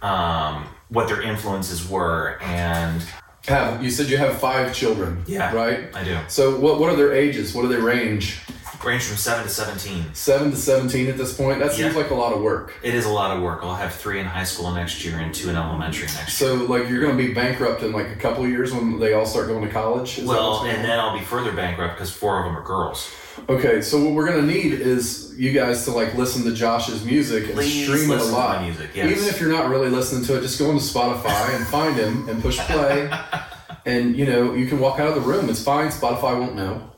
[0.00, 2.38] um, what their influences were.
[2.40, 3.02] And
[3.48, 5.24] Have you said you have five children?
[5.26, 5.92] Yeah, Right.
[5.92, 6.16] I do.
[6.28, 7.52] So what what are their ages?
[7.52, 8.38] What do they range?
[8.84, 10.14] range from 7 to 17.
[10.14, 11.58] Seven to seventeen at this point.
[11.58, 12.00] That seems Yeah.
[12.00, 12.72] like a lot of work.
[12.84, 13.58] It is a lot of work.
[13.64, 16.50] I'll have three in high school next year and two in elementary next year.
[16.56, 19.14] So like you're going to be bankrupt in like a couple of years when they
[19.14, 20.18] all start going to college.
[20.20, 20.82] Is Well, and on?
[20.84, 23.10] then I'll be further bankrupt because four of them are girls.
[23.48, 27.44] Okay, so what we're gonna need is you guys to like listen to Josh's music
[27.44, 28.56] and Please stream it a listen to lot.
[28.56, 29.10] my music, yes.
[29.10, 32.28] Even if you're not really listening to it, just go into Spotify and find him
[32.28, 33.10] and push play.
[33.86, 35.48] and you know you can walk out of the room.
[35.48, 35.88] It's fine.
[35.88, 36.90] Spotify won't know.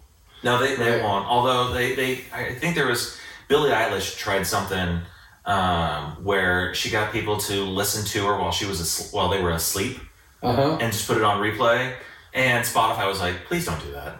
[0.43, 1.03] No, they, they Right.
[1.05, 1.27] won't.
[1.27, 3.17] Although they, they, I think there was
[3.49, 5.01] Billie Eilish tried something
[5.45, 9.43] um, where she got people to listen to her while she was asleep, while they
[9.43, 9.99] were asleep,
[10.43, 10.79] Uh huh.
[10.81, 11.93] and just put it on replay.
[12.33, 14.17] And Spotify was like, "Please don't do that."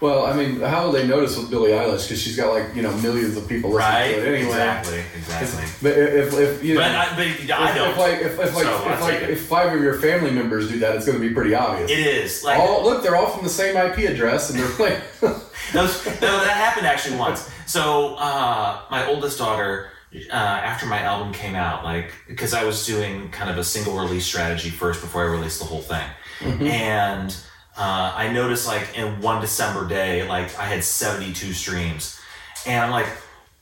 [0.00, 2.04] Well, I mean, how will they notice with Billie Eilish?
[2.08, 4.14] Because she's got like you know millions of people listening Right?
[4.14, 4.44] to it anyway.
[4.50, 5.02] Exactly.
[5.16, 5.64] Exactly.
[5.82, 7.90] But if, if you know, But I, but if, I don't.
[7.90, 10.78] if like if, if like, So, if, like if five of your family members do
[10.80, 11.90] that, it's going to be pretty obvious.
[11.90, 15.00] it is like all look, they're all from the same IP address, and they're playing.
[15.72, 16.12] Those, no,
[16.44, 17.48] that happened actually once.
[17.66, 19.88] So uh, my oldest daughter,
[20.30, 23.96] uh, after my album came out, like because I was doing kind of a single
[23.98, 26.04] release strategy first before I released the whole thing,
[26.68, 27.34] and
[27.76, 32.20] uh, I noticed like in one December day, like I had seventy two streams,
[32.66, 33.06] And I'm like,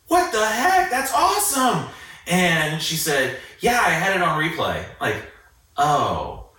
[0.09, 0.90] what the heck?
[0.90, 1.87] That's awesome.
[2.27, 4.85] And she said, yeah, I had it on replay.
[5.01, 5.16] Like,
[5.77, 6.51] oh,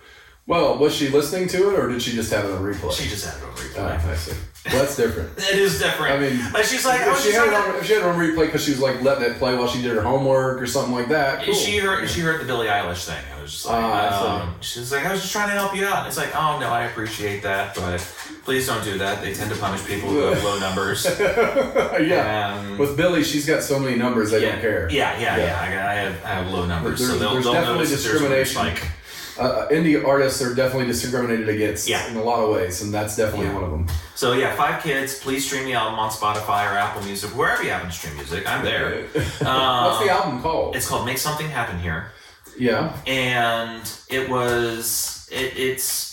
[0.46, 2.92] Well, was she listening to it or did she just have it on replay?
[2.92, 4.10] she just had it on Oh, replay.
[4.10, 4.36] I see.
[4.66, 5.30] Well, that's different.
[5.38, 6.12] It is different.
[6.14, 8.02] I mean, Like, she's like, if was she just had it on, if she had
[8.02, 10.60] it on replay because she was like letting it play while she did her homework
[10.60, 11.44] or something like that.
[11.44, 11.54] Cool.
[11.54, 13.22] She heard she heard the Billie Eilish thing.
[13.44, 15.84] Was just like, I um, she was like, I was just trying to help you
[15.86, 15.98] out.
[15.98, 18.00] And it's like, oh no, I appreciate that, but
[18.44, 19.22] please don't do that.
[19.22, 21.04] They tend to punish people who have low numbers.
[21.20, 22.56] yeah.
[22.58, 24.88] Um, With Billie, she's got so many numbers I yeah, don't care.
[24.90, 25.44] Yeah, yeah, Yeah.
[25.44, 25.60] yeah.
[25.60, 27.90] I, got- I have I have low numbers, There's- so they'll, there's they'll definitely notice
[28.04, 28.76] there's a discrimination.
[28.76, 28.90] spike.
[29.36, 32.08] Uh, indie artists are definitely discriminated against Yeah.
[32.08, 33.54] in a lot of ways, and that's definitely Yeah.
[33.54, 33.88] one of them.
[34.14, 35.18] So yeah, five kids.
[35.18, 38.48] Please stream the album on Spotify or Apple Music, wherever you happen to stream music.
[38.48, 39.02] I'm there.
[39.12, 40.76] What's Um, the album called?
[40.76, 42.12] It's called "Make Something Happen Here."
[42.58, 42.96] Yeah.
[43.06, 46.12] and it was it, it's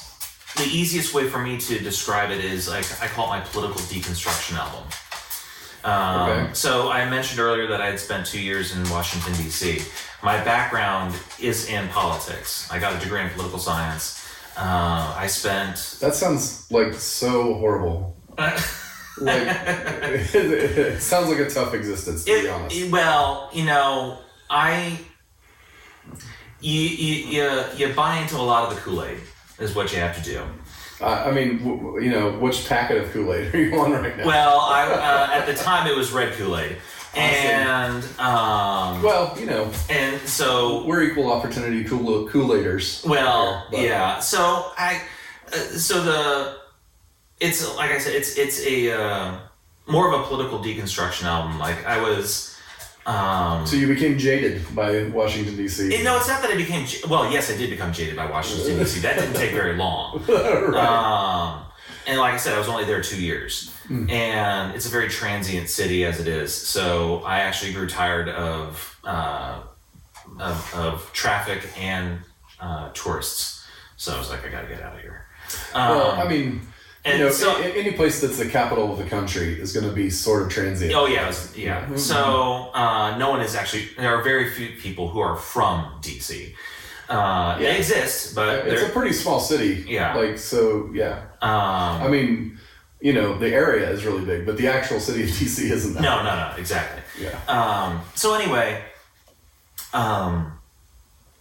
[0.56, 3.82] the easiest way for me to describe it is like I call it my political
[3.82, 4.84] deconstruction album.
[5.84, 6.54] Um, Okay.
[6.54, 9.82] So I mentioned earlier that I had spent two years in Washington D.C.
[10.24, 12.68] My background is in politics.
[12.72, 14.20] I got a degree in political science.
[14.58, 18.16] Uh, I spent That sounds like so horrible.
[19.18, 19.44] Like
[20.34, 22.76] it sounds like a tough existence to be honest.
[22.76, 24.18] it- well, you know,
[24.50, 24.98] I
[26.62, 29.20] you, you you you buy into a lot of the Kool Aid
[29.60, 30.42] is what you have to do.
[31.02, 34.16] I I mean, w- you know, which packet of Kool Aid are you on right
[34.18, 34.26] now?
[34.26, 36.78] Well, I uh, at the time it was red Kool Aid,
[37.16, 43.04] and um, Well, you know, and so we're equal opportunity Kool Aiders.
[43.06, 44.20] well, But- yeah.
[44.20, 45.02] So I,
[45.48, 46.58] uh, so the,
[47.40, 49.40] it's like I said, it's it's a uh,
[49.88, 51.58] more of a political deconstruction album.
[51.60, 52.51] Like I was.
[53.06, 55.94] Um, So you became jaded by Washington D.C.
[55.94, 56.86] it- no, it's not that I became.
[57.10, 59.00] Well, yes, I did become jaded by Washington D.C.
[59.02, 60.24] That didn't take very long.
[60.30, 60.76] right.
[60.76, 61.66] Um,
[62.08, 64.10] and like I said, I was only there two years, Hmm.
[64.10, 66.54] and it's a very transient city as it is.
[66.54, 69.62] So I actually grew tired of uh,
[70.40, 72.20] of, of traffic and
[72.60, 73.66] uh, tourists.
[73.98, 75.26] So I was like, I got to get out of here.
[75.74, 76.62] Um, well, I mean,
[77.06, 80.10] you know, so- any place that's the capital of the country is going to be
[80.10, 80.94] sort of transient.
[80.94, 81.86] Oh yeah, was- yeah.
[81.86, 81.98] Mhm.
[82.00, 83.90] So uh, no one is actually.
[83.98, 86.54] There are very few people who are from DC.
[87.10, 89.84] Uh, They exist, but it's a pretty small city.
[89.88, 90.16] Yeah.
[90.16, 91.24] Like so, yeah.
[91.42, 92.58] um, I mean,
[93.02, 96.02] you know, the area is really big, but the actual city of DC isn't that.
[96.04, 97.02] no, no, no, exactly.
[97.20, 97.38] Yeah.
[97.50, 98.82] Um, so anyway,
[99.94, 100.54] um,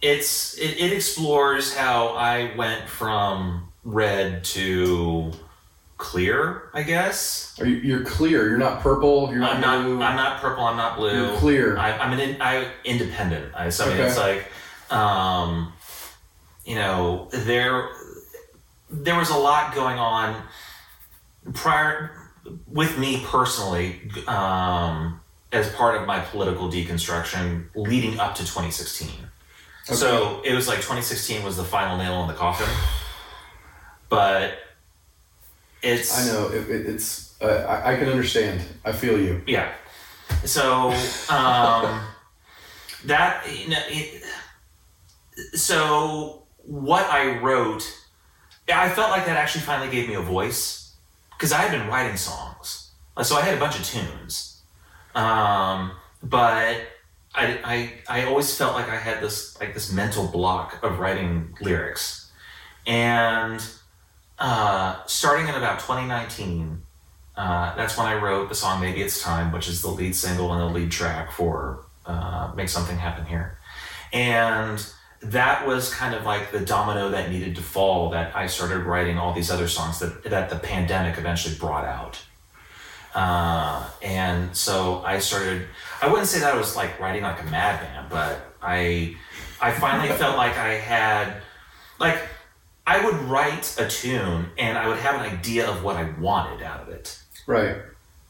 [0.01, 5.31] it's it, it explores how I went from red to
[6.01, 6.69] clear.
[6.73, 8.49] I guess Are you, you're clear.
[8.49, 9.29] You're not purple.
[9.29, 9.83] You're not I'm not.
[9.83, 10.01] blue.
[10.01, 10.63] I'm not purple.
[10.63, 11.27] I'm not blue.
[11.27, 11.77] You're clear.
[11.77, 13.53] I, I'm an in, I independent.
[13.55, 14.45] I, so I mean, it's like,
[14.91, 15.71] um,
[16.65, 17.89] you know, there
[18.89, 20.41] there was a lot going on
[21.53, 22.11] prior
[22.67, 29.09] with me personally um, as part of my political deconstruction leading up to 2016.
[29.83, 32.69] So it was like 2016 was the final nail in the coffin,
[34.09, 34.53] but
[35.81, 36.47] it's I know.
[36.49, 37.35] It, it, it's.
[37.41, 38.61] Uh, I, I can understand.
[38.85, 39.41] I feel you.
[39.47, 39.73] yeah.
[40.45, 40.89] So
[41.29, 42.01] um,
[43.05, 44.23] that you know, it,
[45.53, 47.83] so what I wrote,
[48.71, 50.93] I felt like that actually finally gave me a voice
[51.31, 52.91] because I had been writing songs,
[53.23, 54.61] so I had a bunch of tunes,
[55.15, 55.91] um,
[56.23, 56.77] but
[57.33, 61.55] I, I I always felt like I had this like this mental block of writing
[61.61, 62.31] lyrics,
[62.85, 63.63] and
[64.41, 66.81] uh, starting in about 2019.
[67.37, 70.51] Uh, that's when I wrote the song "Maybe It's Time," which is the lead single
[70.51, 73.57] and the lead track for uh, "Make Something Happen Here,"
[74.11, 74.85] and
[75.21, 78.09] that was kind of like the domino that needed to fall.
[78.09, 82.19] That I started writing all these other songs that that the pandemic eventually brought out,
[83.15, 85.67] uh, and so I started.
[86.01, 89.15] I wouldn't say that I was like writing like a madman, but I
[89.61, 91.41] I finally felt like I had
[91.99, 92.17] like
[92.85, 96.63] I would write a tune and I would have an idea of what I wanted
[96.63, 97.77] out of it Right.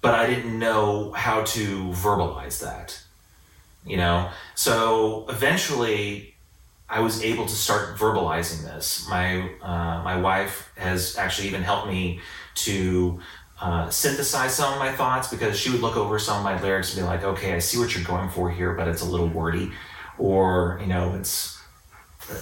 [0.01, 2.99] but I didn't know how to verbalize that.
[3.85, 4.29] You know?
[4.55, 6.35] So eventually
[6.89, 9.07] I was able to start verbalizing this.
[9.09, 12.19] My uh, my wife has actually even helped me
[12.55, 13.19] to
[13.61, 16.93] uh, synthesize some of my thoughts because she would look over some of my lyrics
[16.95, 19.27] and be like, okay, I see what you're going for here, but it's a little
[19.29, 19.71] wordy.
[20.17, 21.50] Or, you know, it's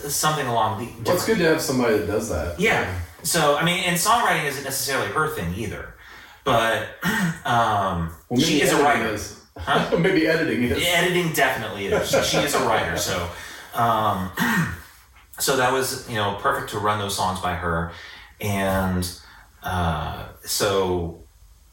[0.10, 2.60] something along the Well, it's good to have somebody that does that.
[2.60, 3.00] yeah.
[3.24, 5.94] So I mean, and songwriting isn't necessarily her thing either,
[6.44, 6.88] but
[7.46, 9.10] um, Well, she is a writer.
[9.14, 9.42] Is.
[9.58, 9.98] Huh?
[10.00, 10.82] maybe editing is.
[10.88, 12.10] Editing definitely is.
[12.10, 13.30] She, she is a writer, so
[13.74, 14.32] um,
[15.40, 17.92] so that was you know perfect to run those songs by her,
[18.40, 19.10] and
[19.64, 21.24] uh, so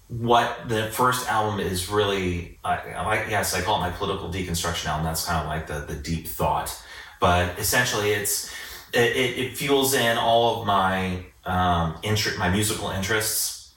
[0.09, 4.29] what the first album is really I I like yes I call it my political
[4.29, 6.81] deconstruction album that's kind of like the, the deep thought
[7.21, 8.53] but essentially it's
[8.93, 13.75] it, it, it fuels in all of my um, interest my musical interests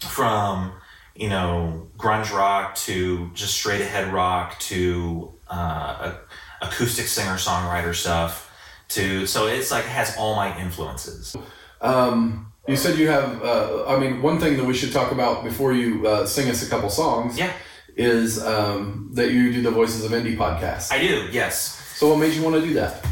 [0.00, 0.72] from
[1.14, 6.14] you know grunge rock to just straight ahead rock to uh,
[6.60, 8.50] acoustic singer songwriter stuff
[8.88, 11.36] to so it's like it has all my influences
[11.80, 13.42] Um, you said you have.
[13.42, 16.64] Uh, I mean, one thing that we should talk about before you uh, sing us
[16.64, 17.36] a couple songs.
[17.36, 17.52] Yeah.
[17.96, 20.92] Is um, that you do the Voices of Indie podcast?
[20.92, 23.04] I do yes So what made you want to do that?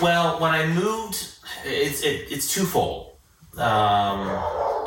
[0.00, 1.16] Well, when I moved,
[1.64, 3.16] it's it, it's twofold.
[3.54, 4.28] Um,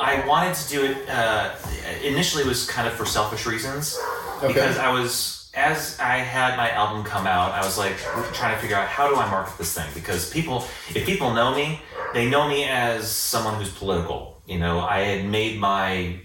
[0.00, 1.08] I wanted to do it.
[1.08, 1.54] Uh,
[2.02, 3.98] initially, it was kind of for selfish reasons
[4.40, 7.96] because I was as I had my album come out, I was like
[8.32, 11.54] trying to figure out how do I market this thing because people, if people know
[11.54, 11.82] me,
[12.14, 14.40] they know me as someone who's political.
[14.46, 16.20] You know, I had made my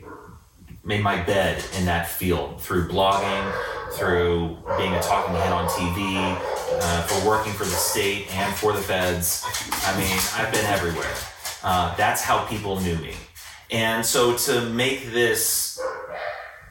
[0.84, 3.52] made my bed in that field through blogging,
[3.94, 6.16] through being a talking head on TV,
[6.82, 9.46] uh, for working for the state and for the feds.
[9.84, 11.14] I mean, I've been everywhere.
[11.64, 13.14] Uh, that's how people knew me.
[13.72, 15.82] And so to make this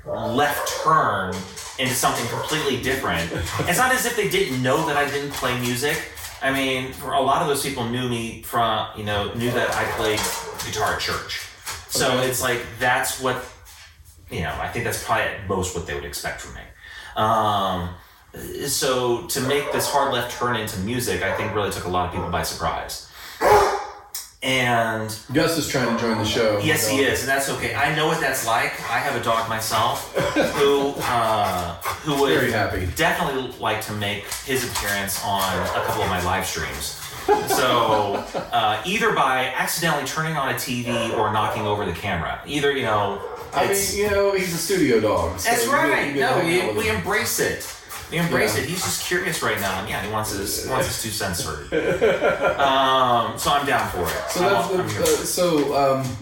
[0.04, 1.34] left turn
[1.78, 3.30] into something completely different,
[3.68, 6.10] it's not as if they didn't know that I didn't play music.
[6.42, 9.74] I mean, for a lot of those people knew me from, you know, knew that
[9.74, 10.20] I played
[10.64, 11.48] guitar at church.
[11.88, 13.44] So it's like that's what
[14.30, 16.60] you know, I think that's probably at most what they would expect from me.
[17.16, 17.90] Um,
[18.66, 22.06] so to make this hard left turn into music, I think really took a lot
[22.08, 23.08] of people by surprise.
[24.42, 26.58] And Gus is trying to join the show.
[26.58, 27.74] yes, he is, and that's okay.
[27.74, 28.72] I know what that's like.
[28.90, 30.14] I have a dog myself
[30.58, 32.86] who uh, who would Very happy.
[32.94, 37.00] definitely like to make his appearance on a couple of my live streams.
[37.56, 38.16] So
[38.52, 42.82] uh, either by accidentally turning on a TV or knocking over the camera, either you
[42.82, 43.22] know.
[43.54, 45.38] I mean, you know, he's a studio dog.
[45.38, 46.14] so that's right.
[46.14, 47.73] No, we, we embrace it.
[48.10, 48.62] We embrace Yeah.
[48.64, 48.68] it.
[48.68, 51.44] He's just curious right now, and yeah, he wants his he wants his two cents
[51.44, 51.66] heard.
[52.60, 54.30] Um, so I'm down for it.
[54.30, 56.16] So that's the, uh, so um,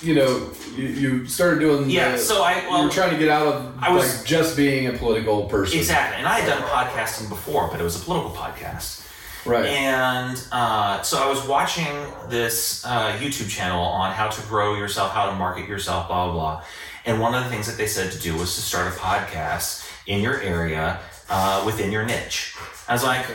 [0.00, 3.28] you know you, you started doing Yeah, the- so I- you were trying to get
[3.28, 6.62] out of I was- like just being a political person Exactly, and I had done
[6.62, 9.00] podcasting before, but it was a political podcast.
[9.44, 11.92] right And uh, so I was watching
[12.28, 16.32] this uh, YouTube channel on how to grow yourself, how to market yourself, blah, blah,
[16.34, 16.64] blah.
[17.04, 19.84] And one of the things that they said to do was to start a podcast
[20.06, 21.00] in your area
[21.32, 22.54] uh, within your niche.
[22.88, 23.26] I was like,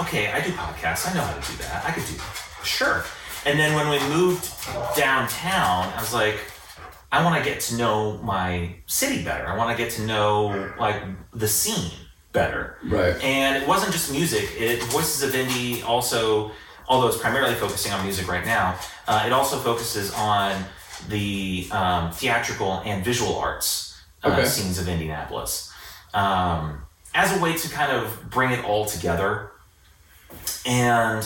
[0.00, 1.10] okay, I do podcasts.
[1.10, 1.84] I know how to do that.
[1.84, 2.40] I could do that.
[2.64, 3.04] Sure.
[3.44, 4.48] And then when we moved
[4.96, 6.38] downtown, I was like,
[7.12, 9.46] I want to get to know my city better.
[9.46, 11.92] I want to get to know like the scene
[12.32, 12.78] better.
[12.84, 14.48] right And it wasn't just music.
[14.58, 16.50] It Voices of Indie also,
[16.88, 20.64] although it's primarily focusing on music right now, uh, it also focuses on
[21.08, 24.46] the um, theatrical and visual arts uh, Okay.
[24.46, 25.70] scenes of Indianapolis
[26.14, 26.80] um,
[27.14, 29.50] as a way to kind of bring it all together.
[30.66, 31.22] And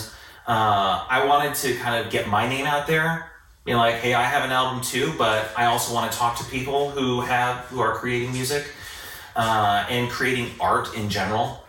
[0.47, 3.25] uh, I wanted to kind of get my name out there.
[3.65, 6.45] Being like, hey, I have an album too, but I also want to talk to
[6.45, 8.65] people who have who are creating music
[9.35, 11.63] uh, and creating art in general.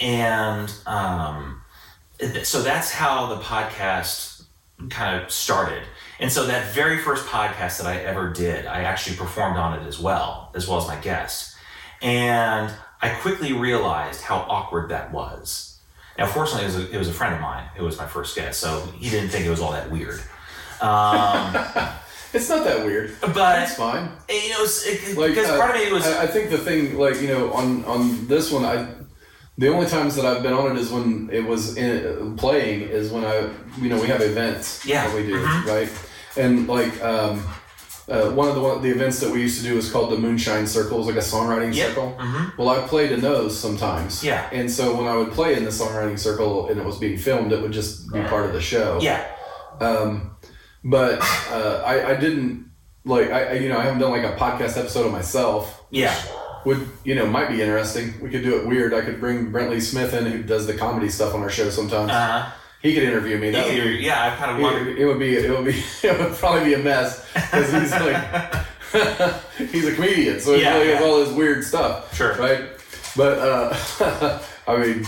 [0.00, 1.62] And um,
[2.42, 4.44] so that's how the podcast
[4.90, 5.82] kind of started.
[6.18, 9.86] And so that very first podcast that I ever did, I actually performed on it
[9.86, 11.54] as well, as well as my guest.
[12.02, 12.72] And
[13.04, 15.78] I quickly realized how awkward that was.
[16.18, 18.34] Now, fortunately, it was, a, it was a friend of mine who was my first
[18.34, 20.20] guest, so he didn't think it was all that weird.
[20.80, 21.54] Um,
[22.32, 25.80] it's not that weird but it's fine you know, it, like because uh, part of
[25.80, 28.88] me was I, I think the thing like you know on on this one I
[29.56, 33.12] the only times that I've been on it is when it was in, playing is
[33.12, 33.48] when I
[33.80, 35.06] you know we have events Yeah.
[35.06, 35.64] that we do Mhm.
[35.66, 35.88] right
[36.36, 37.46] and like um,
[38.08, 40.18] uh, one of the one, the events that we used to do was called the
[40.18, 40.96] Moonshine Circle.
[40.96, 41.88] It was like a songwriting Yep.
[41.88, 42.16] circle.
[42.20, 42.58] Mhm.
[42.58, 44.22] Well, I played in those sometimes.
[44.22, 44.46] Yeah.
[44.52, 47.52] And so when I would play in the songwriting circle and it was being filmed,
[47.52, 48.98] it would just be part of the show.
[49.00, 49.24] yeah,
[49.80, 50.36] Um,
[50.84, 52.70] but uh, I, I didn't
[53.06, 55.82] like I, I you know I haven't done like a podcast episode of myself.
[55.90, 56.14] yeah,
[56.66, 58.14] Would you know might be interesting.
[58.20, 58.92] We could do it weird.
[58.94, 62.10] I could bring Brentley Smith in who does the comedy stuff on our show sometimes.
[62.10, 62.50] uh,
[62.84, 63.50] he could interview me.
[63.50, 64.30] That would be, yeah.
[64.32, 64.88] I kind of wondered.
[64.88, 67.90] it, it would be it would be it would probably be a mess because he's
[68.06, 68.54] like
[69.72, 71.06] he's a comedian, so Yeah, he has yeah.
[71.06, 72.14] all this weird stuff.
[72.14, 72.34] Sure.
[72.36, 72.64] Right.
[73.16, 75.06] But uh, I mean,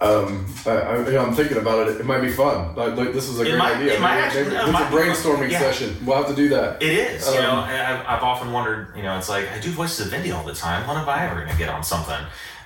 [0.00, 2.00] um, I, I, I'm thinking about it.
[2.00, 2.74] It might be fun.
[2.74, 3.94] Like, like this is a It great might- idea.
[3.96, 5.58] it might Maybe- actually- maybe it it's might a brainstorming Yeah.
[5.58, 5.96] session.
[6.06, 6.82] We'll have to do that.
[6.82, 7.54] It is, you Um, know.
[7.60, 10.54] I've, I've often wondered, you know, it's like I do voices of Indy all the
[10.54, 10.86] time.
[10.88, 12.16] When am I ever going to get on something?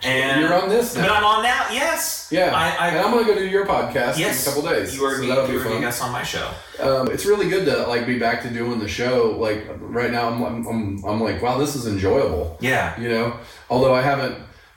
[0.05, 1.02] And You're on this now.
[1.02, 1.66] but I'm on now.
[1.70, 2.28] Yes.
[2.30, 4.46] Yeah, I, I, and I'm gonna go do your podcast yes.
[4.46, 4.96] in a couple days.
[4.96, 6.50] You are, so you, that'll be a guest on my show.
[6.80, 9.36] Um, it's really good to like be back to doing the show.
[9.38, 12.59] Like right now, I'm, I'm, I'm, I'm like, wow, this is enjoyable.
[12.61, 12.98] Yeah.
[13.00, 13.38] You know,
[13.70, 14.36] although I haven't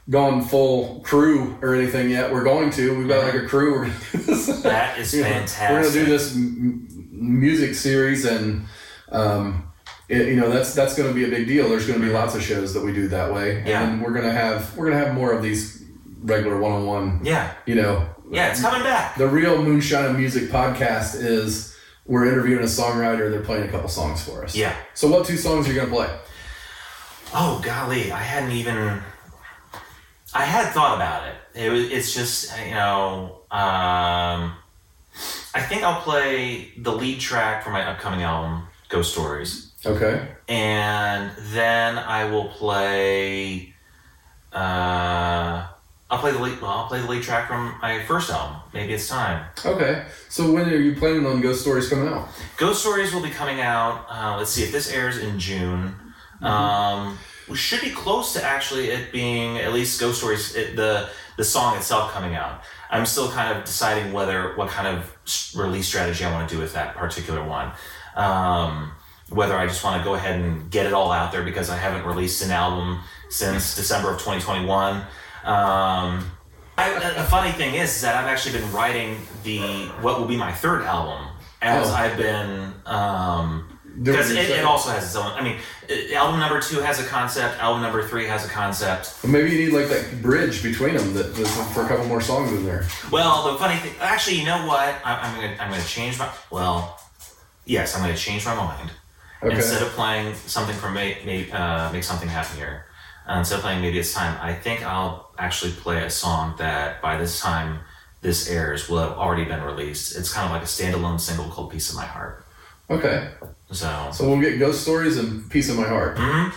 [0.09, 2.31] gone full crew or anything yet.
[2.31, 2.97] We're going to.
[2.97, 3.73] We've got like a crew.
[3.73, 4.61] We're gonna do this.
[4.61, 5.69] That is You know, fantastic.
[5.69, 8.65] We're gonna do this m- music series, and
[9.09, 9.66] um,
[10.09, 11.69] it, you know that's that's gonna be a big deal.
[11.69, 13.83] There's gonna be lots of shows that we do that way, Yeah.
[13.87, 15.83] and we're gonna have we're gonna have more of these
[16.21, 17.21] regular one-on-one.
[17.23, 17.53] Yeah.
[17.65, 18.07] You know.
[18.29, 19.15] Yeah, it's coming back.
[19.17, 23.29] The real Moonshine of Music podcast is we're interviewing a songwriter.
[23.31, 24.55] They're playing a couple songs for us.
[24.55, 24.75] Yeah.
[24.93, 26.09] So what two songs are you gonna play?
[27.33, 29.01] Oh golly, I hadn't even.
[30.33, 31.35] I had thought about it.
[31.65, 31.89] It was.
[31.91, 33.41] It's just you know.
[33.49, 34.53] Um,
[35.55, 40.27] I think I'll play the lead track for my upcoming album, Ghost Stories, Okay.
[40.47, 43.73] and then I will play.
[44.51, 45.67] Uh,
[46.09, 46.61] I'll play the lead.
[46.61, 48.57] Well, I'll play the lead track from my first album.
[48.73, 49.45] Maybe it's time.
[49.65, 50.05] Okay.
[50.29, 52.29] So when are you planning on Ghost Stories coming out?
[52.57, 54.05] Ghost Stories will be coming out.
[54.09, 55.93] Uh, let's see if this airs in June.
[56.41, 57.17] Um,
[57.49, 61.43] we should be close to actually it being at least Ghost Stories it, the the
[61.43, 62.61] song itself coming out.
[62.89, 66.61] I'm still kind of deciding whether what kind of release strategy I want to do
[66.61, 67.71] with that particular one.
[68.15, 68.91] Um,
[69.29, 71.75] whether I just want to go ahead and get it all out there because I
[71.77, 72.99] haven't released an album
[73.29, 74.95] since December of 2021.
[75.43, 76.31] Um,
[76.77, 79.59] I, a- funny thing is, is that I've actually been writing the
[80.01, 81.27] what will be my third album
[81.61, 81.93] as Oh.
[81.93, 85.31] I've been um, because your it, it also has its own.
[85.33, 85.57] I mean,
[85.89, 87.57] it- album number two has a concept.
[87.61, 89.17] Album number three has a concept.
[89.23, 91.33] Well, maybe you need like that bridge between them that
[91.73, 92.85] for a couple more songs in there.
[93.11, 94.95] Well, the funny thing, actually, you know what?
[95.03, 96.99] I, I'm gonna I'm gonna change my well,
[97.65, 98.91] yes, I'm gonna change my mind.
[99.43, 99.55] Okay.
[99.55, 102.85] Instead of playing something from make make, uh, make something happier,
[103.27, 107.01] uh, instead of playing maybe it's time, I think I'll actually play a song that
[107.01, 107.79] by this time
[108.21, 110.17] this airs will have already been released.
[110.17, 112.45] It's kind of like a standalone single called "Piece of My Heart."
[112.89, 113.29] Okay.
[113.71, 116.17] So, So we'll get Ghost Stories and Piece of My Heart.
[116.17, 116.53] Mhm.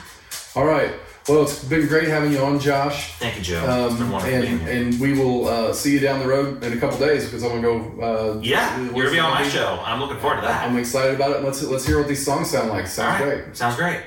[0.57, 0.93] All right.
[1.29, 3.15] Well, it's been great having you on, Josh.
[3.19, 3.87] thank you, Joe.
[3.87, 4.83] it's been Um, wonderful being and, here.
[4.83, 7.51] and we will uh, see you down the road in a couple days because I'm
[7.51, 8.37] gonna go.
[8.37, 9.81] Uh, yeah, what's you're gonna be on my the- show.
[9.85, 10.67] I'm looking forward to that.
[10.69, 11.45] I'm excited about it.
[11.45, 12.87] Let's let's hear what these songs sound like.
[12.87, 13.57] Sounds right, great.
[13.57, 14.01] sounds great.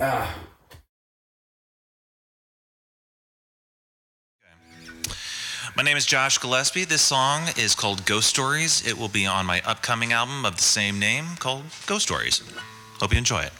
[0.00, 0.32] Ah.
[5.76, 6.84] My name is Josh Gillespie.
[6.84, 8.86] This song is called Ghost Stories.
[8.86, 12.42] It will be on my upcoming album of the same name called Ghost Stories.
[13.00, 13.52] Hope you enjoy it.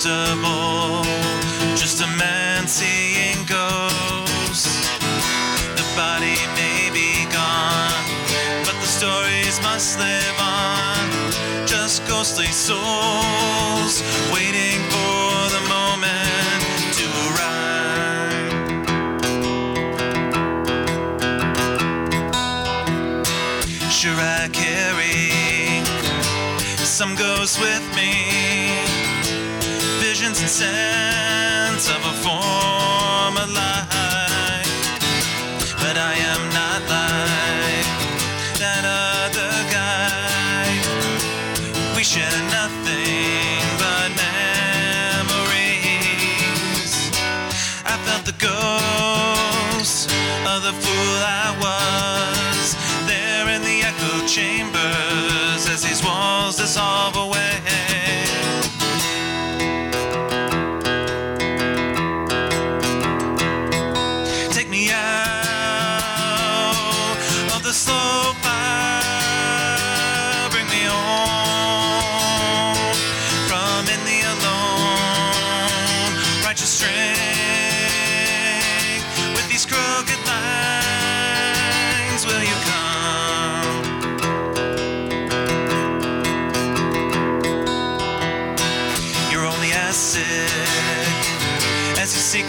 [0.00, 1.04] Comfortable.
[1.76, 4.88] Just a man seeing ghosts.
[5.76, 8.04] The body may be gone,
[8.64, 11.66] but the stories must live on.
[11.66, 16.64] Just ghostly souls waiting for the moment
[16.96, 18.50] to arrive.
[23.90, 25.30] Sure, I carry
[26.84, 28.29] some ghosts with me,
[30.60, 32.79] sense of a former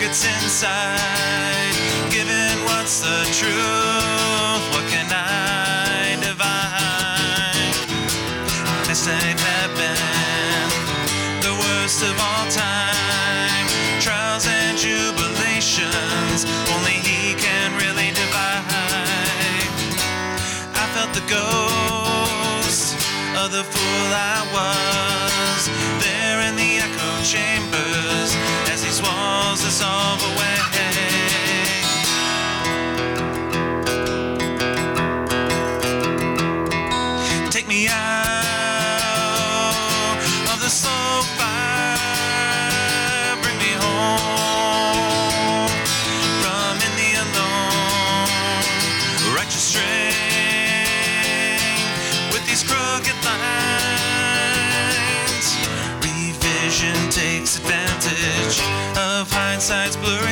[0.02, 1.76] secrets inside.
[2.10, 5.21] Given what's the truth, what can I?
[29.84, 30.41] of a
[59.62, 60.31] insides blurring.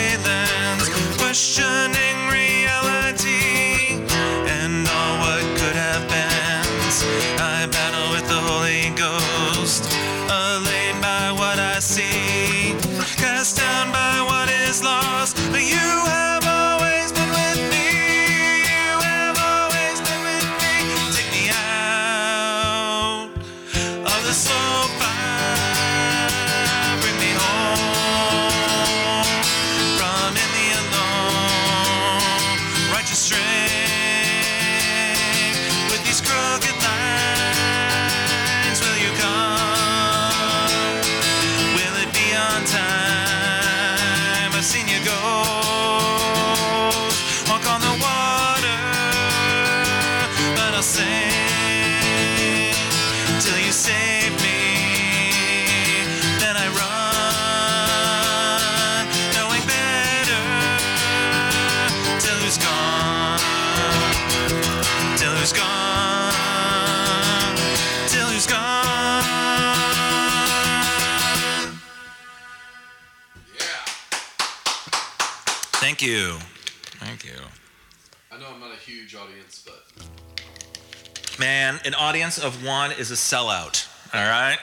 [81.90, 83.88] an audience of one is a sellout.
[84.14, 84.60] All right?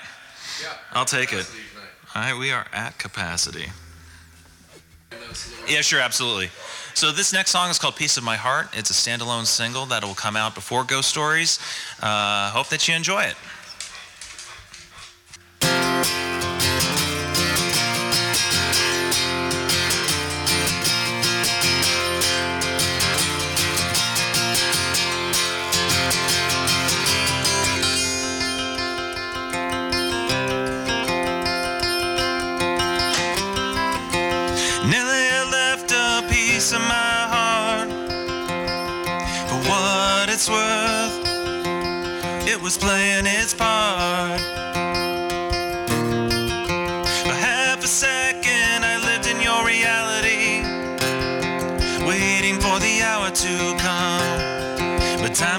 [0.63, 0.73] Yeah.
[0.93, 1.45] I'll take it.
[2.15, 3.67] All right, we are at capacity.
[5.67, 6.51] Yeah, sure, absolutely.
[6.95, 10.05] So this next song is called "Piece of My Heart." It's a standalone single that
[10.05, 11.59] will come out before Ghost Stories.
[12.01, 13.35] Uh, hope that you enjoy it.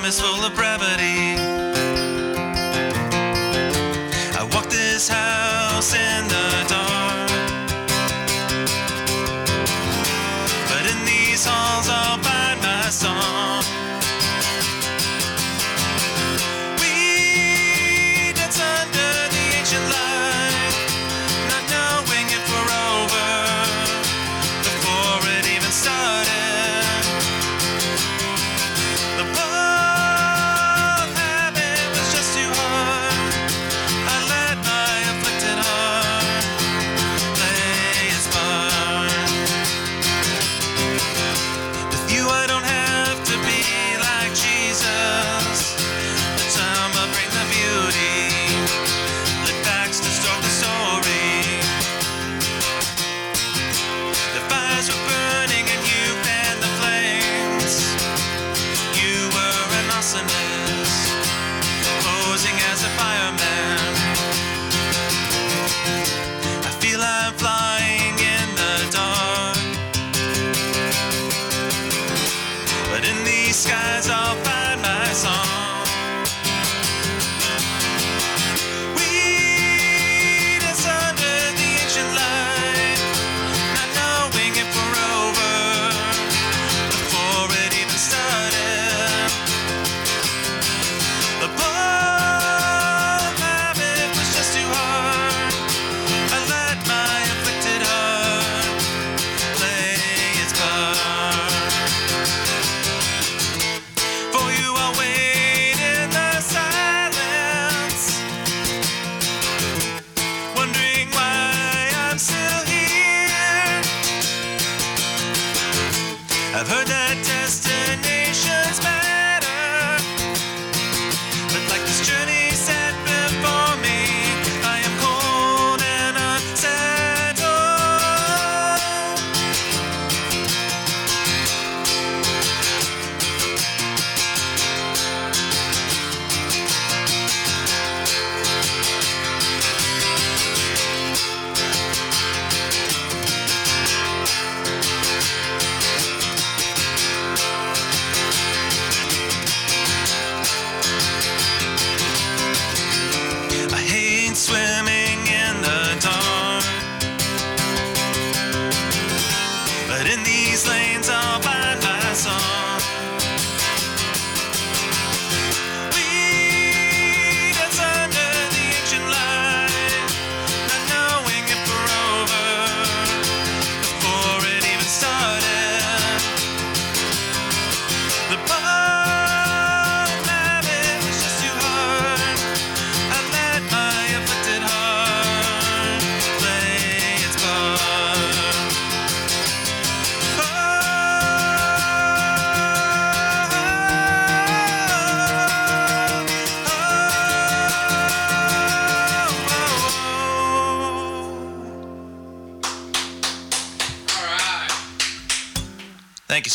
[0.08, 0.77] is full of breath.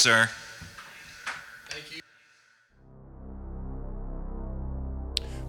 [0.06, 0.28] Inside.
[1.68, 2.00] Thank you.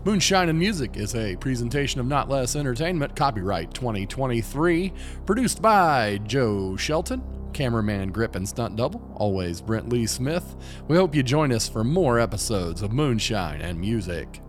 [0.06, 4.94] Moonshine and Music is a presentation of Not Less Entertainment, copyright 2023,
[5.26, 7.24] produced by Joe Shelton,
[7.54, 10.56] cameraman Grip and Stunt Double, always Brent Lee Smith.
[10.88, 14.42] We hope you join us for more episodes of Moonshine and Music.